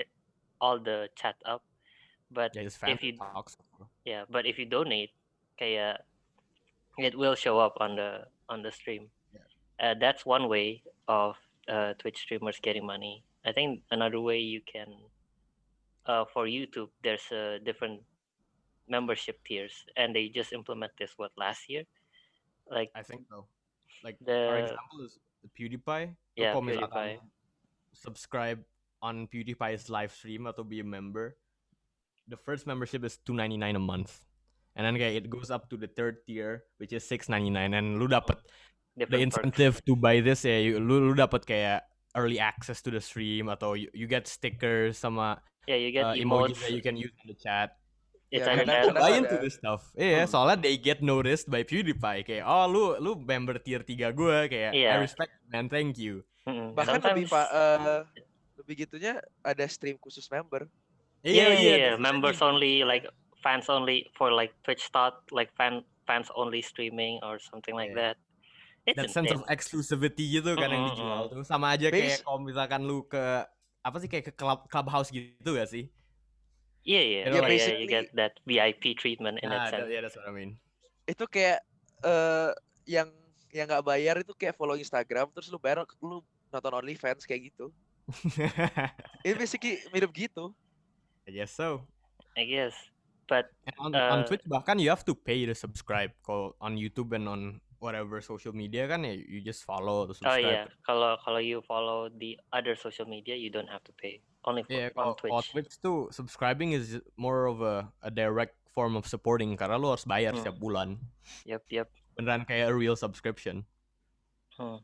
[0.56, 1.61] all the chat up,
[2.31, 3.57] but Yeah, if you talks.
[4.05, 5.11] yeah, but if you donate,
[5.59, 6.01] kayak
[6.99, 9.11] it will show up on the on the stream.
[9.35, 9.47] Yeah.
[9.79, 11.37] Uh, that's one way of
[11.69, 13.23] uh, Twitch streamers getting money.
[13.45, 14.90] I think another way you can,
[16.05, 18.03] uh, for YouTube, there's a different
[18.90, 21.85] membership tiers, and they just implement this what last year,
[22.69, 23.47] like I think so.
[24.05, 25.19] Like our The- example is
[25.57, 26.14] PewDiePie.
[26.37, 27.21] Yeah, PewDiePie.
[27.93, 28.61] subscribe
[29.03, 31.37] on PewDiePie's live stream atau be a member,
[32.31, 34.23] the first membership is two ninety nine a month.
[34.79, 37.75] And then kayak it goes up to the third tier, which is six ninety nine,
[37.75, 38.38] and lu dapat
[38.95, 39.45] the different perks.
[39.51, 41.83] incentive to buy this ya you, lu lu dapat kayak
[42.14, 46.14] early access to the stream atau you, you get stickers sama Yeah, you get uh,
[46.14, 46.55] emotes.
[46.55, 47.75] emojis that you can use in the chat.
[48.31, 49.90] It's Yeah, kadang- buy into this stuff.
[49.95, 50.31] Iya, Hmm.
[50.31, 54.71] soalnya they get noticed by PewDiePie kayak oh lu lu member tier 3 gue kayak
[54.71, 55.03] I Iya.
[55.03, 56.23] respect man, thank you.
[56.47, 56.73] Mm-mm.
[56.73, 57.79] bahkan lebih Sometimes- pak eh,
[58.55, 60.71] lebih begitunya ada stream khusus member.
[61.20, 61.94] Yeah, yeah, yeah.
[62.00, 63.04] Members only, like
[63.44, 68.16] fans only for like Twitch thought, like fan fans only streaming or something like Yeah.
[68.16, 68.16] that.
[68.88, 71.33] It's that sense of exclusivity gitu kan yang Mm-mm, dijual mm.
[71.37, 73.20] tuh sama aja kayak kalau misalkan lu ke
[73.85, 75.92] apa sih kayak ke club clubhouse gitu gak sih?
[76.80, 77.76] Yeah, yeah, You know, yeah, like- yeah.
[77.76, 79.92] You get that VIP treatment in Nah, that sense.
[79.92, 80.56] yeah, that's what I mean.
[81.04, 81.61] Itu kayak
[82.00, 82.50] eh
[82.88, 83.12] yang
[83.52, 87.68] yang nggak bayar itu kayak follow Instagram terus lu bayar lu nonton OnlyFans kayak gitu.
[89.26, 90.50] Itu basically mirip gitu.
[91.31, 91.87] I guess so.
[92.35, 92.75] I guess,
[93.31, 96.11] but And on, on Uh, Twitch bahkan you have to pay to subscribe.
[96.27, 97.40] Kalau on YouTube and on
[97.79, 100.43] whatever social media kan ya you just follow to oh subscribe.
[100.43, 104.19] yeah, kalau kalau you follow the other social media, you don't have to pay.
[104.43, 105.71] Only for, Yeah, on kalau kalau Twitch.
[105.71, 110.05] Twitch tuh subscribing is more of a, a direct form of supporting karena lu harus
[110.05, 110.40] bayar Hmm.
[110.43, 110.99] setiap bulan.
[111.47, 111.87] Yep, yep.
[112.19, 113.62] Beneran kayak a real subscription.
[114.55, 114.83] Hmm.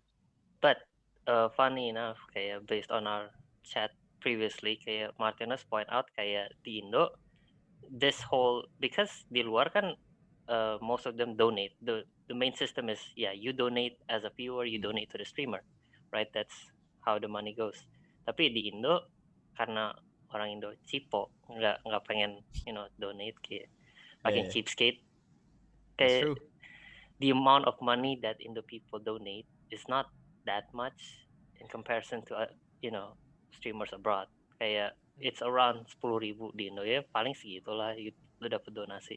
[0.60, 0.80] But
[1.26, 3.28] uh, funny enough, kayak based on our
[3.60, 7.12] chat previously, kayak Martinez point out kayak di Indo,
[7.86, 9.94] this whole because di luar kan
[10.50, 11.74] uh, most of them donate.
[11.82, 15.28] The the main system is yeah, you donate as a viewer, you donate to the
[15.28, 15.62] streamer,
[16.12, 16.28] right?
[16.34, 16.54] That's
[17.06, 17.78] how the money goes.
[18.26, 19.06] Tapi di Indo
[19.54, 19.94] karena
[20.34, 23.70] orang Indo cipo, nggak nggak pengen you know donate kayak
[24.26, 24.52] makin Yeah.
[24.52, 25.00] cheapskate.
[25.96, 26.36] Kayak
[27.22, 30.10] the amount of money that Indo people donate is not
[30.44, 31.26] that much
[31.58, 32.50] in comparison to uh,
[32.82, 33.16] you know
[33.56, 34.28] streamers abroad.
[34.60, 39.16] Kayak it's around sepuluh ribu di Indo ya paling segitulah you, lu dapat donasi.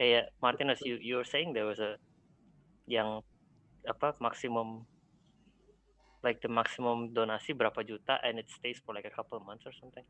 [0.00, 2.00] Kayak Martinez, you you were saying there was a
[2.88, 3.20] yang
[3.84, 4.88] apa maksimum
[6.24, 9.62] like the maximum donasi berapa juta and it stays for like a couple of months
[9.68, 10.04] or something.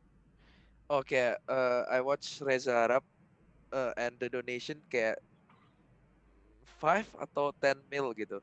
[0.88, 3.04] Oke, eh, I watch Reza Arab
[3.74, 5.20] eh, and the donation kayak
[6.80, 8.40] 5 atau 10 mil gitu.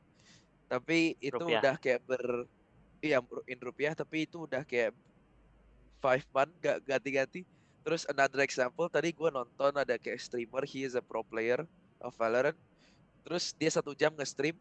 [0.69, 1.61] Tapi itu Rupiah.
[1.61, 2.45] udah kayak ber
[3.01, 4.93] iya in rupiah tapi itu udah kayak
[6.05, 7.41] 5 month gak ganti-ganti.
[7.85, 11.65] Terus another example tadi gua nonton ada kayak streamer he is a pro player
[12.01, 12.57] of Valorant.
[13.25, 14.57] Terus dia satu jam nge-stream.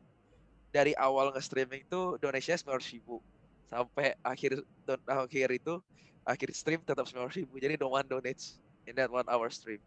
[0.75, 3.21] Dari awal nge-streaming itu donasinya 900 ribu.
[3.69, 5.79] Sampai akhir don akhir itu
[6.25, 7.61] akhir stream tetap 900 ribu.
[7.61, 9.81] Jadi no one donates in that one hour stream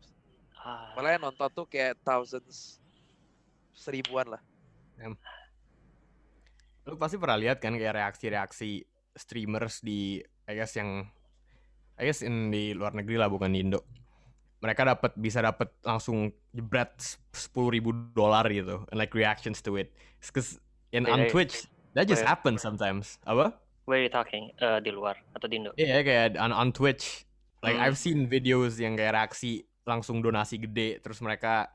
[0.57, 2.81] Ah, malah yang nonton tuh kayak thousands
[3.71, 4.41] seribuan lah.
[6.83, 11.05] Lu pasti pernah lihat kan kayak reaksi-reaksi streamers di I guess yang
[11.97, 13.81] I guess in di luar negeri lah bukan di Indo.
[14.61, 16.97] Mereka dapat bisa dapat langsung jebret
[17.29, 19.93] sepuluh ribu dolar gitu, and like reactions to it.
[20.33, 20.57] Cause
[20.93, 22.29] in on Wait, Twitch that just wait.
[22.29, 23.21] happens sometimes.
[23.25, 23.53] Apa?
[23.87, 24.51] where you talking?
[24.59, 25.71] Uh, di luar atau di Indo?
[25.79, 27.23] Iya kayak on on Twitch,
[27.63, 27.87] like Hmm.
[27.87, 31.71] I've seen videos yang kayak reaksi langsung donasi gede, terus mereka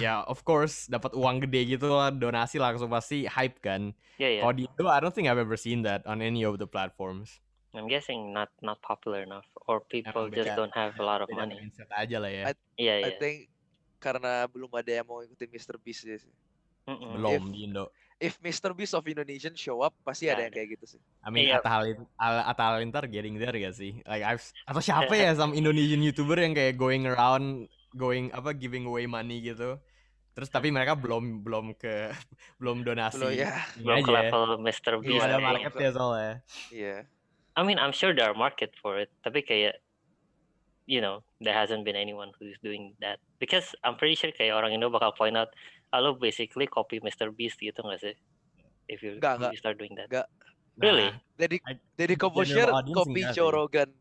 [0.00, 3.92] ya of course dapat uang gede gitu lah donasi langsung pasti hype kan.
[4.16, 4.42] Yeah, yeah.
[4.42, 7.38] Kalau di Indo, I don't think I've ever seen that on any of the platforms.
[7.72, 11.20] I'm guessing not not popular enough, or people Emang just beda- don't have a lot
[11.20, 11.56] of Beda money.
[11.58, 12.44] mindset aja lah ya.
[12.46, 13.16] I- Yeah, I yeah.
[13.16, 13.36] think
[13.96, 15.78] karena belum ada yang mau ikutin Mr.
[15.78, 16.20] Beast sih
[16.84, 17.14] Mm-mm.
[17.14, 17.84] Belum if- di Indo.
[18.18, 18.70] if Mr.
[18.72, 21.58] Beast of Indonesian show up pasti Nggak ada yang kayak gitu sih I mean, Iya.
[21.58, 24.02] Atta, Halin- Al- Atta Halilintar getting there gak sih?
[24.02, 28.84] Like I've atau siapa ya some Indonesian YouTuber yang kayak going around going apa giving
[28.84, 29.78] away money gitu.
[30.32, 32.10] Terus tapi mereka belum belum ke
[32.60, 33.16] belum donasi.
[33.16, 34.18] belum ya Belum ke aja.
[34.18, 34.92] level Mr.
[34.98, 35.22] Belum Beast.
[35.22, 36.34] ada tapi- marketnya soalnya.
[36.68, 36.98] iya
[37.56, 39.76] I mean, I'm sure there are market for it, tapi kayak,
[40.88, 43.20] you know, there hasn't been anyone who's doing that.
[43.36, 45.52] Because I'm pretty sure kayak orang Indo bakal point out,
[45.92, 47.28] ah, lo basically copy Mr.
[47.28, 48.16] Beast gitu nggak sih?
[48.88, 50.08] If you, Nggak, if you start doing that.
[50.08, 50.28] Nggak.
[50.80, 51.12] Really?
[51.12, 51.56] Nah, jadi
[52.16, 53.22] general Kobosher copy.
[53.36, 53.92] Joe Rogan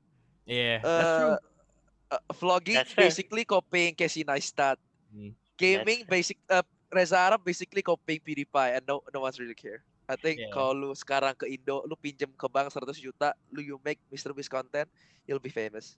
[0.46, 1.32] yeah, that's true.
[1.32, 4.78] Eh, uh, vlogging That's basically copying Casey Neistat.
[5.14, 5.32] Hmm.
[5.56, 9.86] Gaming basic uh, Reza Arab basically copying PewDiePie and no no one's really care.
[10.06, 10.52] I think Yeah.
[10.52, 14.32] kalau lu sekarang ke Indo, lu pinjem ke bank 100 juta, lu you make Mr.
[14.32, 14.90] Beast content,
[15.24, 15.96] you'll be famous.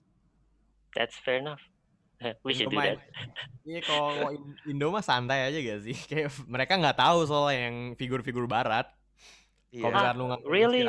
[0.92, 1.60] That's fair enough.
[2.46, 3.00] We should do that.
[3.64, 5.96] Iya kalau In- Indo mah santai aja gak sih?
[6.10, 8.86] Kayak mereka nggak tahu soal yang figur-figur barat.
[9.72, 9.90] Kalau Iya.
[9.90, 10.80] misalkan lu nggak really?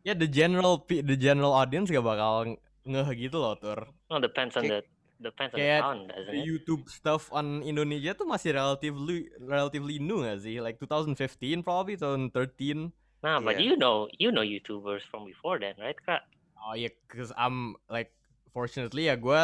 [0.00, 3.88] Ya the general the general audience gak bakal ngeh gitu loh tur.
[4.08, 4.80] Well, depends on the
[5.20, 6.46] Kayak- depends on the kayak town, doesn't The it?
[6.48, 10.58] YouTube stuff on Indonesia tuh masih relatively relatively new gak sih?
[10.58, 12.88] Like 2015 probably 2013.
[13.20, 13.62] Nah, but Iya.
[13.62, 16.24] you know, you know YouTubers from before then, right, kak?
[16.56, 18.12] Oh iya, cause I'm like
[18.50, 19.42] fortunately ya gue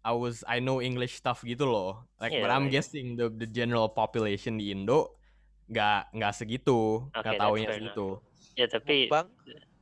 [0.00, 2.08] I was I know English stuff gitu loh.
[2.16, 2.80] Like but Yeah, I'm right.
[2.80, 5.12] guessing the the general population di Indo
[5.68, 8.06] nggak nggak segitu, nggak Okay, taunya fair segitu.
[8.56, 9.28] Ya tapi Bang,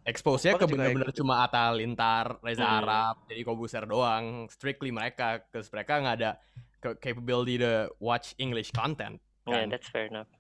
[0.07, 1.19] Expose-nya ke Mukbang bener-bener ikut.
[1.19, 2.79] cuma Atta Lintar, Reza Hmm.
[2.79, 4.47] Arab, jadi Kobuser doang.
[4.47, 6.31] Strictly mereka, cause mereka nggak ada
[6.79, 9.19] ke- capability to watch English content.
[9.45, 9.71] yeah, kan.
[9.71, 10.31] that's fair enough.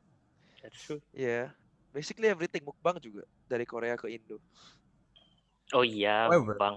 [0.62, 1.02] That's true.
[1.10, 1.50] ya.
[1.90, 4.38] Basically everything mukbang juga dari Korea ke Indo.
[5.72, 6.76] Oh iya, However- bang.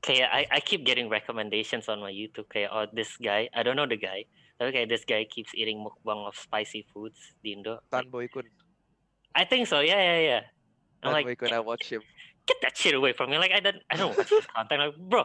[0.00, 3.72] Kayak I, I keep getting recommendations on my YouTube kayak oh this guy, I don't
[3.72, 7.80] know the guy, tapi kayak this guy keeps eating mukbang of spicy foods di Indo.
[7.88, 8.44] Tan Boy Kun.
[9.32, 10.42] I think so, yeah, yeah, yeah.
[11.04, 12.00] I'm like, Kun, I watch him.
[12.48, 13.36] get that shit away from me.
[13.36, 14.80] Like I don't, I don't watch this content.
[14.80, 15.24] Like, bro,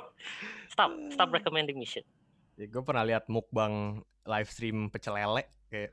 [0.68, 2.08] stop, stop recommending me shit.
[2.56, 5.92] Ya, gue pernah lihat mukbang live stream pecel lele kayak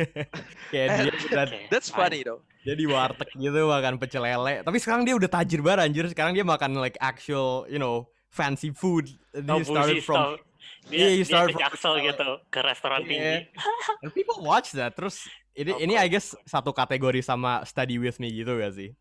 [0.72, 1.98] kayak Eh, dia udah Okay, That's fine.
[2.08, 2.40] funny though.
[2.60, 6.32] dia di warteg gitu makan pecel lele tapi sekarang dia udah tajir banget anjir sekarang
[6.32, 10.36] dia makan like actual you know fancy food Oh, dia started bougie from.
[10.88, 13.10] Dia, Yeah, you dia start from Jaksel pecel gitu, ke restoran Yeah.
[13.10, 13.38] tinggi.
[14.00, 18.16] and people watch that terus ini Of ini I guess satu kategori sama study with
[18.16, 18.92] me gitu gak sih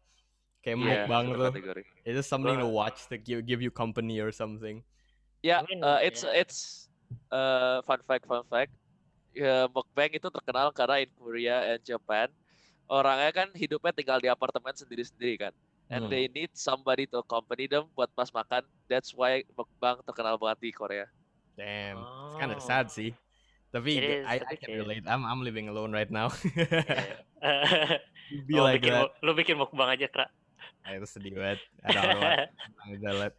[0.69, 1.82] kayak Iya, mukbang tuh kategori.
[2.05, 4.86] itu something to watch to give, give you company or something
[5.41, 6.36] Ya, I mean, uh, it's yeah.
[6.36, 6.60] it's
[7.32, 8.75] uh, fun fact fun fact.
[9.32, 12.27] Ya, mukbang itu terkenal karena in Korea and Japan
[12.91, 15.53] orangnya kan hidupnya tinggal di apartemen sendiri-sendiri kan.
[15.88, 16.12] And Hmm.
[16.12, 18.67] they need somebody to accompany them buat pas makan.
[18.91, 21.08] That's why mukbang terkenal banget di Korea.
[21.55, 22.63] damn it's kind of Oh.
[22.63, 23.12] sad sih
[23.69, 26.32] tapi It is, I, I can relate I'm I'm living alone right now
[27.41, 27.99] Yeah.
[28.47, 30.25] be lu like bikin, that lu bikin mukbang aja, Kra.
[30.88, 32.50] Itu sedih banget I don't know what
[32.84, 33.36] I lihat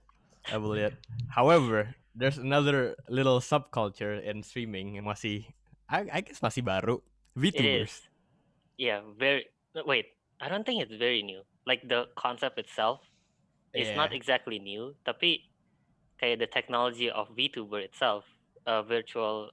[0.51, 0.95] I will lihat
[1.33, 5.51] however there's another little subculture in streaming yang masih
[5.91, 7.03] I, I guess masih baru
[7.35, 8.07] VTubers.
[8.79, 9.51] Yeah, very.
[9.75, 11.43] Wait, I don't think it's very new.
[11.67, 13.03] Like the concept itself
[13.75, 14.19] is not Yeah.
[14.19, 15.51] exactly new, tapi
[16.19, 18.27] kayak the technology of VTuber itself,
[18.67, 19.51] uh, virtual,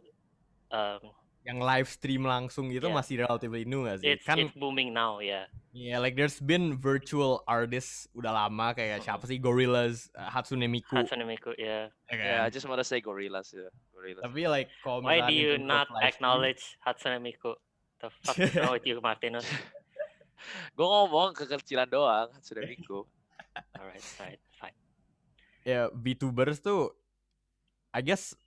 [0.74, 1.14] um,
[1.48, 2.98] yang live stream langsung gitu Yeah.
[3.00, 5.24] masih relatively new gak sih it's kan it's booming now.
[5.24, 5.48] Yeah.
[5.72, 10.92] yeah like there's been virtual artists udah lama kayak siapa sih Gorillaz uh, Hatsune Miku
[10.92, 11.56] Hatsune Miku.
[11.56, 11.88] Yeah.
[12.12, 12.28] ya kan?
[12.28, 13.72] Yeah, I just wanna say gorillas ya.
[13.96, 14.28] Gorillas.
[14.28, 17.56] tapi like kalau Why do you not live stream, acknowledge Hatsune Miku?
[18.04, 19.48] The fuck is wrong with you, Martinus?
[20.78, 23.08] Gue ngomong kekecilan doang, sudah Miku.
[23.80, 24.78] Alright, alright, fine.
[25.66, 26.94] ya VTubers tuh
[27.90, 28.38] I guess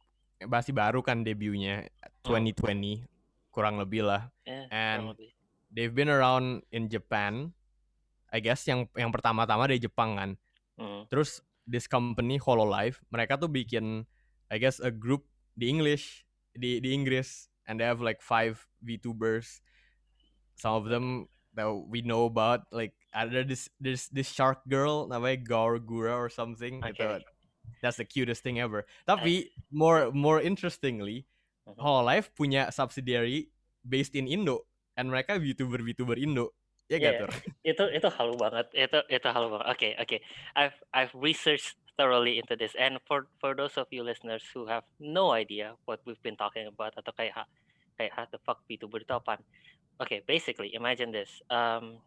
[0.40, 1.84] masih baru kan debutnya
[2.20, 2.36] Hmm.
[2.36, 3.08] 2020
[3.50, 5.30] kurang lebih lah Yeah, And- lebih.
[5.72, 7.52] they've been around in Japan
[8.30, 10.30] I guess yang yang pertama-tama dari Jepang kan
[10.80, 11.12] Mm.
[11.12, 14.08] terus this company Hololive mereka tuh bikin
[14.48, 19.60] I guess a group di English di di Inggris and they have like five VTubers
[20.56, 25.42] some of them that we know about like ada this this this shark girl namanya
[25.42, 27.20] Gargura or something Okay.
[27.84, 31.26] that's the cutest thing ever tapi more more interestingly.
[31.76, 33.50] Hololive punya subsidiary
[33.82, 36.54] based in Indo and mereka VTuber VTuber Indo.
[36.90, 37.22] Ya Yeah.
[37.22, 37.30] Tur?
[37.62, 38.66] itu itu halu banget.
[38.74, 39.66] Itu itu halu banget.
[39.70, 40.16] Oke oke.
[40.58, 42.74] I've I've researched thoroughly into this.
[42.74, 46.66] And for for those of you listeners who have no idea what we've been talking
[46.66, 47.44] about atau kayak ha,
[47.94, 49.38] kayak how the fuck VTuber itu apaan?
[50.02, 51.30] Oke basically imagine this.
[51.46, 52.02] Um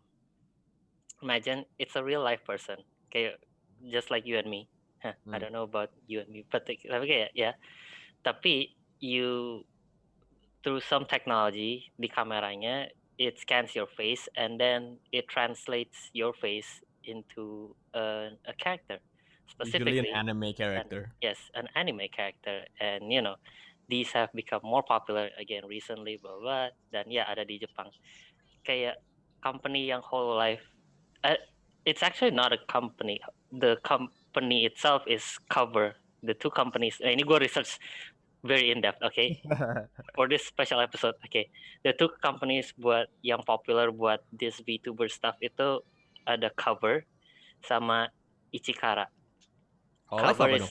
[1.24, 2.84] imagine it's a real life person.
[3.08, 3.40] Kayak
[3.88, 4.68] just like you and me.
[5.00, 5.40] Huh, I Hmm.
[5.40, 7.56] don't know about you and me but tapi kayak ya.
[8.20, 9.68] Tapi you
[10.64, 12.88] through some technology di kameranya
[13.20, 19.04] it scans your face and then it translates your face into a, a character.
[19.60, 21.12] Usually specifically an anime character.
[21.20, 22.64] yes an anime character.
[22.80, 23.36] And you know
[23.92, 27.92] these have become more popular again recently blah blah dan ya ada di Jepang.
[28.64, 29.04] Kayak
[29.44, 30.64] company yang Hololive
[31.28, 31.36] uh,
[31.86, 33.20] it's actually not a company.
[33.52, 36.00] The company itself is cover.
[36.24, 37.76] The two companies eh, ini gue research
[38.44, 39.40] very in depth okay
[40.16, 41.48] for this special episode okay
[41.88, 45.80] the two companies buat yang popular buat this VTuber stuff itu
[46.28, 47.08] ada cover
[47.64, 48.12] sama
[48.52, 49.08] Ichikara
[50.12, 50.68] Hololive cover apa is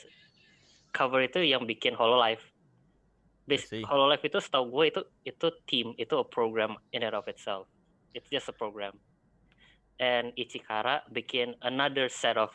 [0.93, 2.45] cover itu yang bikin Hololive.
[3.53, 3.83] See.
[3.85, 7.67] Hololive itu setahu gue itu itu team itu a program in and of itself.
[8.15, 8.97] It's just a program.
[9.99, 12.55] And Ichikara bikin another set of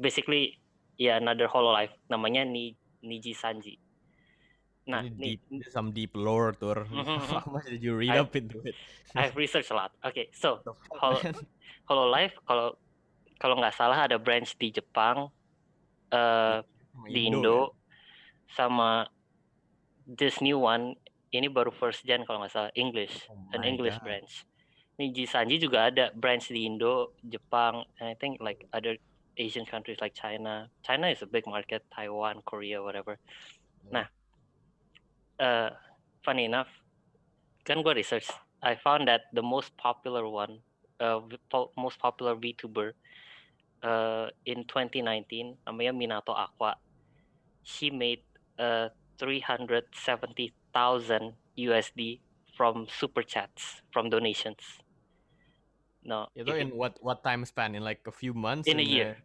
[0.00, 0.62] basically
[0.96, 2.72] ya another Hololive namanya Ni,
[3.04, 3.83] Niji Sanji.
[4.84, 5.40] Nah, Ini ni, deep,
[5.72, 6.52] some deep lore.
[6.60, 8.76] Mhm, How much did you read I- up into it?
[9.16, 9.92] I've researched a lot.
[10.04, 10.60] Okay, so
[11.00, 11.32] man?
[11.88, 12.74] Hololive kalau
[13.38, 15.30] kalau nggak salah ada branch di Jepang,
[16.10, 17.30] Sama di ya?
[17.32, 17.74] Indo
[18.54, 19.08] sama
[20.04, 20.94] this new one
[21.32, 24.04] ini baru first gen kalau nggak salah English Oh an English God.
[24.04, 24.32] branch.
[24.94, 28.94] Niji Sanji juga ada branch di Indo, Jepang, and I think like other
[29.34, 30.70] Asian countries like China.
[30.86, 33.18] China is a big market, Taiwan, Korea, whatever.
[33.90, 34.06] Nah,
[35.40, 35.70] uh,
[36.24, 36.68] funny enough,
[37.64, 38.30] kan gue research,
[38.62, 40.60] I found that the most popular one,
[41.00, 41.20] uh,
[41.50, 42.92] po- most popular VTuber
[43.82, 46.76] uh, in 2019, namanya Minato Aqua.
[47.64, 48.22] She made
[48.58, 52.20] uh, 370,000 USD
[52.56, 54.60] from super chats, from donations.
[56.04, 57.72] No, Itu if in it- what what time span?
[57.74, 58.68] In like a few months?
[58.68, 59.16] in a In year.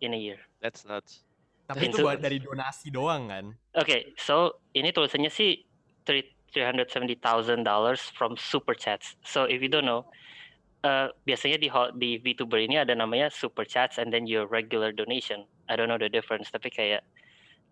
[0.00, 0.40] In a year.
[0.64, 1.24] That's nuts.
[1.72, 3.44] Tapi itu buat dari donasi doang kan?
[3.72, 5.64] Okay, so ini tulisannya sih
[6.04, 9.16] three three hundred seventy thousand dollars from super chats.
[9.24, 10.04] So if you don't know,
[10.84, 15.48] uh, biasanya di di VTuber ini ada namanya super chats and then your regular donation.
[15.72, 17.02] I don't know the difference, tapi kayak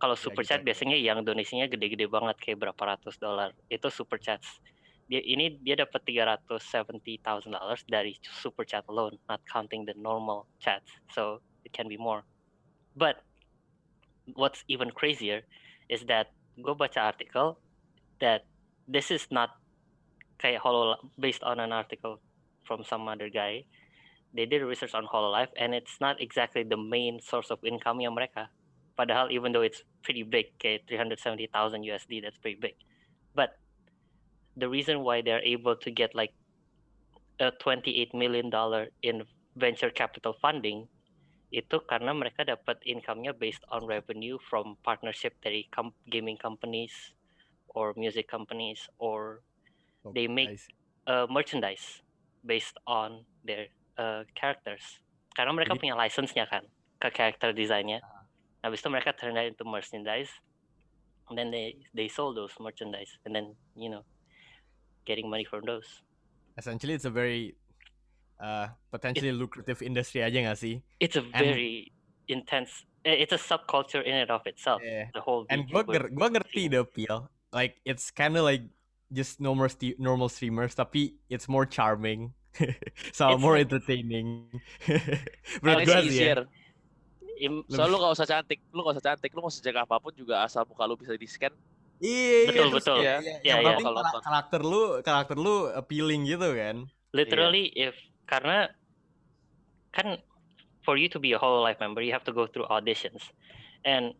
[0.00, 3.52] kalau Ya, super gitu chat biasanya yang donasinya gede-gede banget kayak berapa ratus dolar.
[3.68, 4.58] Itu super chats.
[5.12, 9.84] Dia ini dia dapat tiga ratus seventy thousand dollars dari super chat alone, not counting
[9.84, 10.88] the normal chats.
[11.12, 12.24] So it can be more.
[12.96, 13.20] But
[14.34, 15.42] what's even crazier
[15.88, 16.30] is that
[16.62, 17.56] gue baca artikel
[18.20, 18.44] that
[18.86, 19.56] this is not
[20.38, 22.20] kayak Holo based on an article
[22.64, 23.64] from some other guy.
[24.32, 28.14] They did research on Hololive and it's not exactly the main source of income yang
[28.14, 28.46] mereka.
[28.96, 32.76] Padahal even though it's pretty big, kayak 370,000 USD, that's pretty big.
[33.34, 33.58] But
[34.56, 36.30] the reason why they're able to get like
[37.40, 39.24] a 28 million dollar in
[39.56, 40.86] venture capital funding
[41.50, 47.14] itu karena mereka dapat income-nya based on revenue from partnership dari com- gaming companies
[47.74, 49.42] or music companies or
[50.00, 50.56] Oh, They make-
[51.04, 52.00] uh, merchandise
[52.40, 53.68] based on their
[54.00, 54.80] uh, characters.
[55.36, 56.64] Karena mereka Jadi- punya license-nya kan
[56.96, 58.00] ke character design-nya.
[58.64, 60.32] Habis itu mereka turn that into merchandise.
[61.28, 64.08] And then they they sold those merchandise and then, you know,
[65.04, 66.00] getting money from those.
[66.56, 67.52] Essentially, it's a very
[68.40, 70.80] uh, potentially lucrative industry aja gak sih?
[70.98, 71.92] It's a And- very
[72.26, 74.80] intense eh, it's a subculture in and of itself.
[74.80, 75.12] Yeah.
[75.12, 77.28] The whole And gue VTuber gue ngerti the appeal.
[77.50, 78.64] Like it's kind of like
[79.10, 82.30] just normal sti- normal streamers, tapi it's more charming,
[83.10, 84.46] so It's more like- entertaining.
[85.62, 86.46] Menurut gue sih ya.
[87.40, 90.12] Im- Soalnya lu gak usah cantik, lu gak usah cantik, lu mau sejak apa pun
[90.12, 91.50] juga asal muka lu bisa di scan.
[92.00, 92.98] Iya, Betul, terus betul.
[93.00, 93.66] ya, Iya, ya, iya, yang iya.
[93.68, 94.22] penting Kalau kara- nonton.
[94.24, 96.76] karakter lu karakter lu appealing gitu kan.
[97.10, 97.96] literally if
[98.30, 98.70] karena
[99.90, 100.22] kan
[100.86, 103.34] for you to be a Hololive member you have to go through auditions.
[103.82, 104.14] And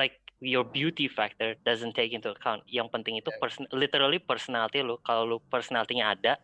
[0.00, 2.64] like your beauty factor doesn't take into account.
[2.64, 4.96] Yang penting itu person literally personality lu.
[5.04, 6.40] Kalau lu personality-nya ada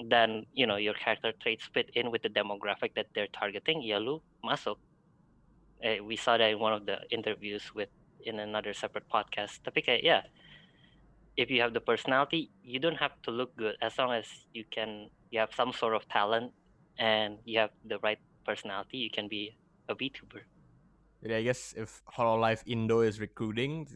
[0.00, 3.96] dan you know your character traits fit in with the demographic that they're targeting ya
[3.96, 4.76] lu masuk.
[5.80, 7.88] Eh, we saw that in one of the interviews with
[8.20, 9.64] in another separate podcast.
[9.64, 10.22] Tapi kayak yeah
[11.40, 14.64] if you have the personality, you don't have to look good as long as you
[14.68, 16.52] can you have some sort of talent
[16.98, 19.56] and you have the right personality, you can be
[19.88, 20.42] a VTuber.
[21.22, 23.86] Yeah, I guess if Hololive Indo is recruiting,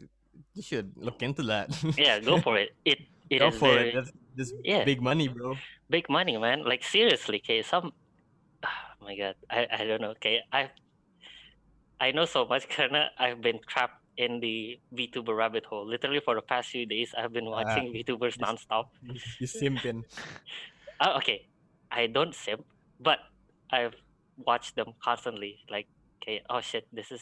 [0.53, 1.69] you should look into that.
[1.97, 2.75] Yeah, go for it.
[2.85, 3.95] It it Go is for very it.
[4.35, 4.83] That's, Yeah.
[4.83, 5.55] big money, bro.
[5.89, 6.63] big money, man.
[6.63, 7.91] Like seriously, okay, some
[8.65, 10.41] oh my god, I, I don't know, okay.
[10.51, 10.69] I
[11.99, 15.87] I know so much karena I've been trapped in the VTuber rabbit hole.
[15.87, 18.91] Literally for the past few days I've been Ah, watching VTubers this- nonstop.
[19.39, 20.03] You simping.
[21.01, 21.47] Oh, okay.
[21.91, 22.65] I don't simp,
[22.99, 23.19] but
[23.71, 23.95] I've
[24.37, 25.59] watched them constantly.
[25.69, 25.87] Like,
[26.21, 27.21] okay, oh shit, this is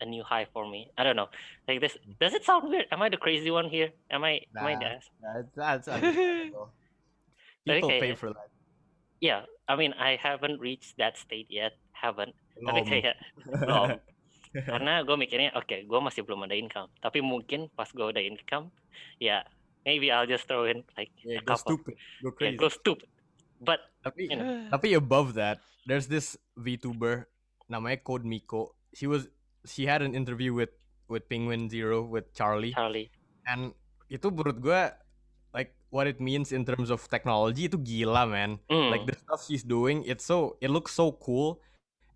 [0.00, 0.90] a new high for me.
[0.96, 1.28] I don't know.
[1.66, 2.18] Like this, mm.
[2.20, 2.86] does it sound weird?
[2.90, 3.90] Am I the crazy one here?
[4.10, 4.40] Am I?
[4.56, 4.80] Am I Nah.
[4.80, 5.06] the ass?
[5.54, 6.16] That's, that's.
[7.66, 8.00] People Okay.
[8.00, 8.48] pay for that.
[9.20, 9.44] Yeah.
[9.68, 11.76] I mean, I haven't reached that state yet.
[11.92, 12.32] Haven't.
[12.56, 12.66] Belum.
[12.72, 14.00] Tapi kayak belum.
[14.72, 16.88] Karena gue mikirnya, oke, gue masih belum ada income.
[17.04, 18.72] Tapi mungkin pas gue ada income,
[19.20, 19.44] ya,
[19.88, 21.80] maybe I'll just throw in like yeah, a go couple.
[21.80, 21.94] stupid.
[22.20, 22.60] Go Yeah, crazy.
[22.60, 23.08] go stupid.
[23.64, 27.24] But Tapi, you know, tapi above that, there's this VTuber
[27.72, 28.76] namanya Code Miko.
[28.92, 29.32] She was
[29.64, 30.76] she had an interview with
[31.08, 32.76] with Penguin Zero with Charlie.
[32.76, 33.08] Charlie,
[33.48, 33.72] And
[34.12, 34.82] itu menurut gue
[35.56, 38.60] like what it means in terms of technology itu gila man.
[38.68, 41.64] mm, Like the stuff she's doing, it's so it looks so cool,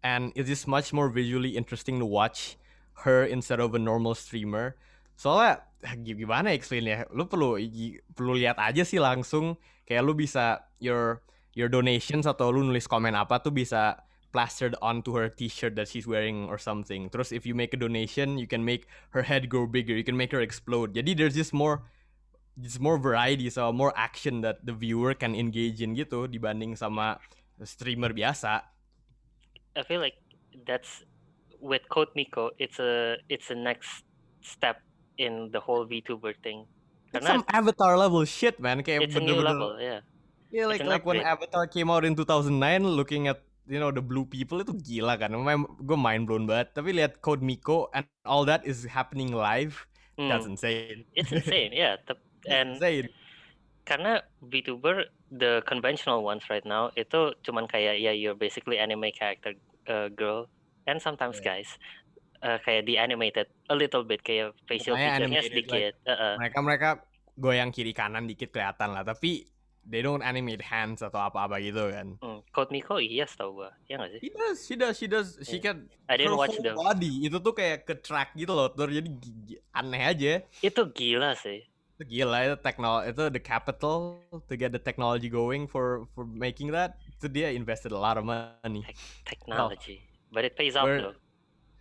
[0.04, 2.61] and it is much more visually interesting to watch
[3.08, 4.76] her instead of a normal streamer.
[5.16, 5.71] Soalnya gi-
[6.06, 7.04] gimana explain ya?
[7.10, 7.58] Lu perlu
[8.14, 9.58] perlu lihat aja sih langsung.
[9.84, 14.00] Kayak lu bisa your your donations atau lu nulis komen apa tuh bisa
[14.32, 17.12] plastered onto her t-shirt that she's wearing or something.
[17.12, 19.92] Terus if you make a donation, you can make her head grow bigger.
[19.92, 20.96] You can make her explode.
[20.96, 21.84] Jadi there's just more
[22.56, 27.20] just more variety so more action that the viewer can engage in gitu dibanding sama
[27.64, 28.64] streamer biasa.
[29.76, 30.16] I feel like
[30.64, 31.04] that's
[31.60, 32.52] with Code Miko.
[32.56, 34.04] It's a it's a next
[34.40, 34.80] step
[35.23, 36.66] in the whole VTuber thing.
[37.12, 40.00] It's Karena some Avatar level shit man kayak it's a new level, yeah.
[40.52, 41.20] Yeah, like It's like when.
[41.25, 45.33] Avatar came out in 2009 looking at you know the blue people itu gila kan.
[45.81, 46.77] Gue mind blown banget.
[46.77, 49.88] Tapi lihat Code Miko and all that is happening live.
[50.18, 51.08] That's Hmm, insane.
[51.16, 51.96] It's insane, yeah.
[52.48, 53.08] And insane.
[53.83, 59.56] karena VTuber the conventional ones right now itu cuman kayak ya you're basically anime character
[59.90, 60.46] uh, girl
[60.87, 61.58] and sometimes Yeah.
[61.58, 61.70] guys
[62.42, 65.92] uh, kayak di animated a little bit kayak facial feature-nya sedikit.
[66.06, 66.36] uh-uh.
[66.38, 66.88] Mereka mereka
[67.38, 69.06] goyang kiri kanan dikit kelihatan lah.
[69.06, 69.48] Tapi
[69.82, 72.14] they don't animate hands atau apa-apa gitu kan.
[72.22, 73.70] Hmm, Code Miko iya setahu gua.
[73.90, 74.20] Ya nggak sih?
[74.22, 75.74] She does, she does, she does, she Yeah.
[75.74, 75.76] can
[76.06, 78.94] I didn't watch the body itu tuh kayak ke track gitu loh, Tur.
[78.94, 79.10] jadi
[79.74, 80.32] aneh aja.
[80.62, 81.66] Itu gila sih.
[81.98, 86.70] Itu gila itu teknol itu the capital to get the technology going for for making
[86.70, 86.94] that.
[87.18, 88.86] Itu dia invested a lot of money.
[89.26, 89.98] Technology.
[90.30, 91.16] But it pays off We're- though.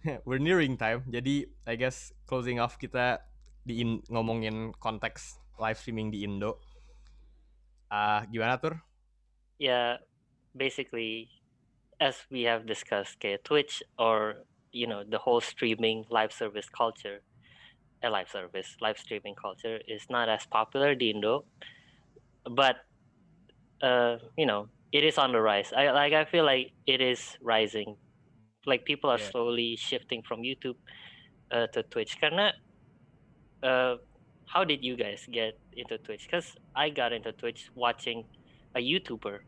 [0.26, 1.06] We're nearing time.
[1.10, 3.22] Jadi I guess closing off kita
[3.62, 6.58] di in- ngomongin konteks live streaming di Indo.
[7.92, 8.82] Ah, gimana tur?
[9.62, 10.02] Yeah,
[10.58, 11.30] basically,
[12.02, 17.22] as we have discussed, kayak Twitch or you know the whole streaming live service culture,
[18.02, 21.46] a live service live streaming culture is not as popular di Indo,
[22.50, 22.82] but
[23.86, 25.70] uh, you know it is on the rise.
[25.76, 28.02] I like I feel like it is rising.
[28.66, 29.30] Like people are Yeah.
[29.32, 30.78] slowly shifting from YouTube
[31.52, 32.18] uh, to Twitch.
[32.22, 32.54] Karena
[33.64, 33.98] uh,
[34.46, 36.28] how did you guys get into Twitch?
[36.30, 38.26] Because I got into Twitch watching
[38.76, 39.40] a YouTuber.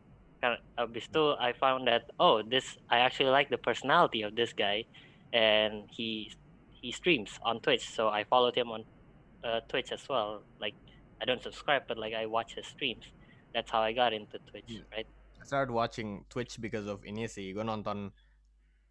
[0.42, 4.52] Karena abis itu I found that oh this I actually like the personality of this
[4.52, 4.84] guy,
[5.32, 6.28] and he
[6.68, 7.86] he streams on Twitch.
[7.86, 8.84] So I followed him on
[9.46, 10.44] uh, Twitch as well.
[10.60, 10.74] Like
[11.22, 13.06] I don't subscribe, but like I watch his streams.
[13.54, 14.84] That's how I got into Twitch, Yeah.
[14.90, 15.06] right?
[15.40, 17.54] I started watching Twitch because of ini sih.
[17.54, 18.10] Gue nonton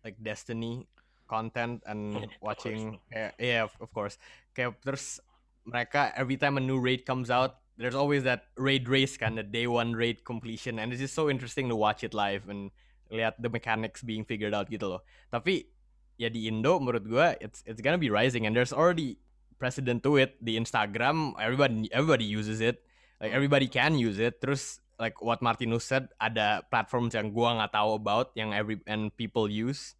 [0.03, 0.87] like Destiny
[1.27, 4.19] content and watching kayak- yeah of, of course.
[4.53, 5.19] Kayak terus
[5.63, 9.49] mereka every time a new raid comes out, there's always that raid race kind of
[9.49, 12.69] day one raid completion and it's just so interesting to watch it live and
[13.09, 15.01] lihat the mechanics being figured out gitu loh.
[15.31, 15.71] Tapi
[16.19, 19.17] ya di Indo menurut gue it's it's gonna be rising and there's already
[19.57, 22.85] precedent to it di Instagram everybody everybody uses it
[23.17, 27.75] like everybody can use it terus like what Martinus said ada platforms yang gua nggak
[27.75, 29.99] tahu about yang every and people use.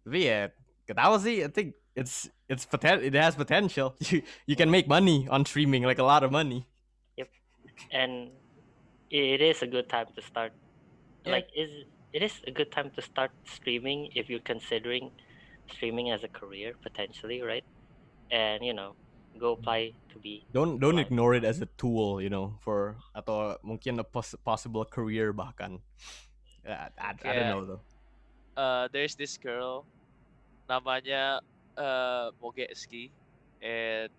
[0.00, 0.48] Tapi ya
[0.88, 3.92] ketawa sih I think it's it's it has potential.
[4.08, 6.64] You, you can make money on streaming like a lot of money.
[7.20, 7.28] Yep.
[7.92, 8.32] And
[9.12, 10.56] it is a good time to start.
[11.20, 11.36] Yeah.
[11.36, 11.84] like is
[12.16, 15.12] it is a good time to start streaming if you're considering
[15.68, 17.64] streaming as a career potentially right?
[18.32, 18.96] And you know
[19.38, 23.56] go apply to be don't don't ignore it as a tool you know for atau
[23.62, 25.78] mungkin a pos- possible career bahkan
[26.66, 27.82] I, I, I don't know though
[28.58, 29.86] uh, there's this girl
[30.68, 31.40] namanya
[31.80, 33.10] uh, Mogeski
[33.64, 34.10] and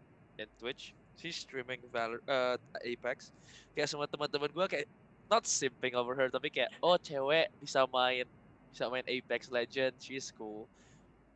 [0.42, 0.94] in Twitch.
[1.16, 3.30] She's streaming Valor uh, Apex.
[3.78, 4.90] Kayak semua teman-teman gua kayak
[5.30, 8.28] not simping over her tapi kayak oh cewek bisa main
[8.74, 10.66] bisa main Apex Legend, she's cool.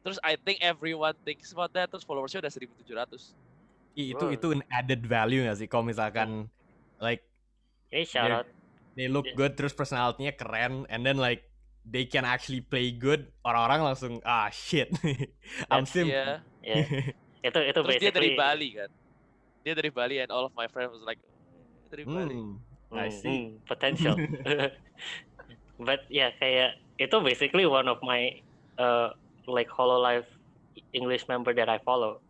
[0.01, 3.44] Terus I think everyone thinks about that terus followersnya udah 1700.
[3.95, 6.51] I- itu itu an added value nggak sih kalau misalkan
[6.99, 7.23] like
[7.91, 8.45] hey shout out
[8.95, 9.35] they look Yeah.
[9.35, 11.43] good terus personality-nya keren and then like
[11.85, 14.89] they can actually play good orang-orang langsung ah shit
[15.71, 16.23] I'm sim Iya.
[16.65, 16.81] ya
[17.45, 18.89] itu itu Terus dia dari Bali kan.
[19.65, 22.37] Dia dari Bali and all of my friends was like "Oh, dari Bali.
[22.37, 22.61] Hmm,
[22.95, 23.43] I Hmm, see.
[23.49, 24.17] hmm, potential
[25.87, 28.31] but yeah kayak itu basically one of my
[28.79, 29.11] uh,
[29.47, 30.27] like Hololive
[30.95, 32.24] English member that I follow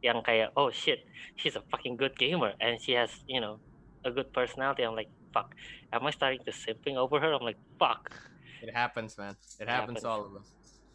[0.00, 1.02] yang kayak oh shit
[1.34, 3.58] she's a fucking good gamer and she has you know
[4.06, 4.86] a good personality.
[4.86, 5.52] I'm like fuck.
[5.92, 7.34] Am I starting to simping over her?
[7.34, 8.14] I'm like fuck.
[8.62, 9.34] It happens man.
[9.58, 10.48] It happens to all of us.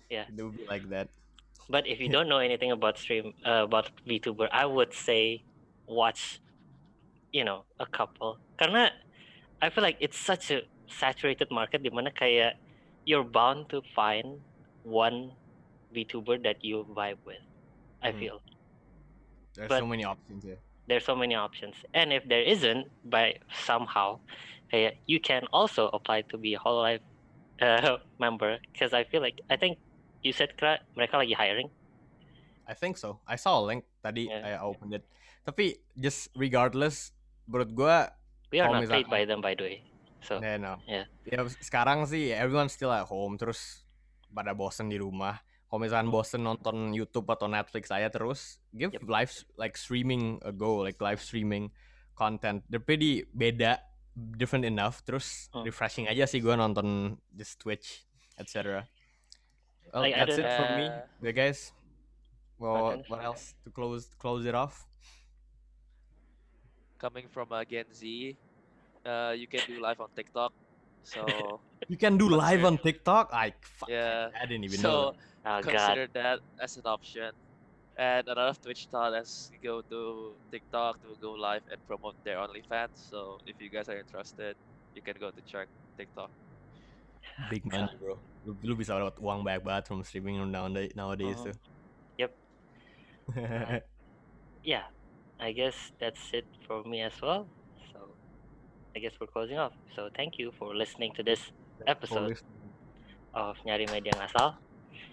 [0.10, 0.26] Yeah.
[0.32, 1.10] it will be like that.
[1.68, 5.44] But if you don't know anything about stream uh, about VTuber I would say
[5.88, 6.40] watch
[7.36, 8.40] you know a couple.
[8.56, 8.92] Karena
[9.60, 12.56] I feel like it's such a saturated market dimana kayak
[13.04, 14.44] you're bound to find
[14.84, 15.36] one
[15.92, 17.44] VTuber that you vibe with
[18.04, 18.20] I Mhm.
[18.20, 18.38] feel
[19.56, 23.40] there's But- so many options here there's so many options and if there isn't by
[23.64, 24.20] somehow
[24.68, 27.00] kayak you can also apply to be a Hololive
[27.64, 29.80] uh, member because I feel like I think
[30.26, 31.72] you said Kra, mereka lagi hiring
[32.68, 34.60] I think so I saw a link tadi Yeah.
[34.60, 35.08] I opened it
[35.48, 37.16] tapi just regardless
[37.48, 38.12] menurut gua
[38.52, 39.78] we are not paid by them by the way
[40.24, 40.80] so Yeah, no.
[40.88, 41.06] Yeah.
[41.28, 43.84] Ya sekarang sih everyone still at home terus
[44.32, 45.44] pada bosen di rumah.
[45.68, 49.06] Kalau misalkan bosen nonton YouTube atau Netflix saya terus give Yep.
[49.08, 51.70] live like streaming a go, like live streaming
[52.18, 52.66] content.
[52.70, 53.80] They're pretty beda,
[54.38, 55.06] different enough.
[55.06, 55.64] Terus Hmm.
[55.66, 58.06] refreshing aja sih gua nonton just Twitch,
[58.38, 58.90] etc.
[59.94, 61.70] Well, Like, that's it for me, Uh, yeah, guys.
[62.58, 64.86] Well, what else to close close it off?
[66.98, 68.38] coming from a Gen Z,
[69.04, 70.56] uh, you can do live on TikTok.
[71.04, 71.60] So
[71.92, 73.36] You can do live on TikTok.
[73.36, 74.32] I fuck, yeah.
[74.32, 75.12] I didn't even know.
[75.12, 77.36] So oh god consider that as an option.
[77.98, 82.38] And a lot of Twitch talents go to TikTok to go live and promote their
[82.38, 82.98] OnlyFans.
[83.10, 84.56] So if you guys are interested,
[84.96, 85.68] you can go to check
[85.98, 86.32] TikTok.
[87.50, 88.22] Big money, bro.
[88.46, 91.52] Lu, lu bisa dapat uang banyak banget from streaming nowadays, nowadays Mhm.
[91.52, 91.56] tuh.
[92.18, 92.32] Yep.
[94.64, 94.84] yeah
[95.40, 97.50] I guess that's it for me as well
[97.92, 98.16] so
[98.96, 99.74] I guess we're closing off.
[99.96, 101.52] So thank you for listening to this
[101.88, 102.34] episode
[103.34, 104.63] of Nyari Media Ngasal.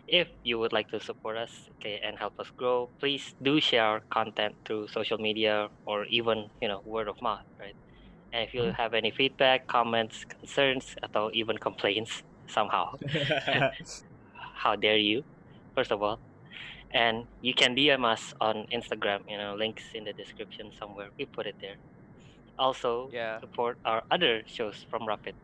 [0.08, 3.84] If you would like to support us okay, and help us grow, please do share
[3.84, 7.76] our content through social media or even you know word of mouth, right?
[8.32, 8.80] And if you mm-hmm.
[8.82, 12.94] have any feedback, comments, concerns, or even complaints somehow,
[14.54, 15.24] how dare you?
[15.74, 16.18] First of all,
[16.92, 19.22] and you can DM us on Instagram.
[19.28, 21.10] You know, links in the description somewhere.
[21.18, 21.76] We put it there.
[22.58, 23.40] Also, Yeah.
[23.40, 25.34] support our other shows from Rapid.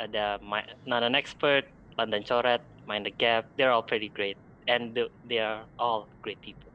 [0.00, 1.64] Uh, Ada My, Not an Expert,
[1.98, 3.46] London Coret, Mind the Gap.
[3.56, 4.36] They're all pretty great,
[4.68, 6.70] and th- they are all great people.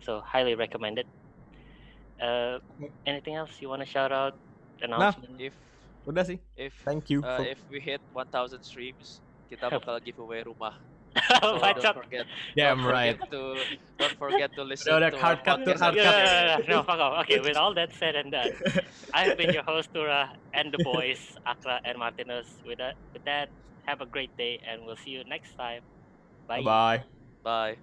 [0.00, 1.06] So highly recommended.
[2.20, 2.58] Uh,
[3.06, 4.34] anything else you want to shout out?
[4.82, 5.38] Announcement?
[5.38, 5.46] Nah.
[5.50, 5.54] If
[6.08, 6.38] Udah sih.
[6.56, 7.20] if Thank you.
[7.20, 9.20] uh, for- if we hit 1000 streams,
[9.52, 10.74] kita bakal giveaway rumah.
[11.42, 11.82] So Bacot.
[11.82, 12.24] don't forget.
[12.54, 13.16] Damn don't right.
[13.18, 13.42] forget to
[13.98, 16.14] don't forget to listen udah, to hard cut tuh, podcast hard cut.
[16.14, 17.14] no, no, no, no, fuck off.
[17.26, 18.52] Okay, with all that said and done,
[19.16, 22.46] I've been your host, Tura, and the boys, Akra and Martinez.
[22.62, 23.48] With that, with that,
[23.88, 25.82] have a great day, and we'll see you next time.
[26.48, 26.62] Bye.
[26.62, 27.04] Bye.
[27.44, 27.78] Bye.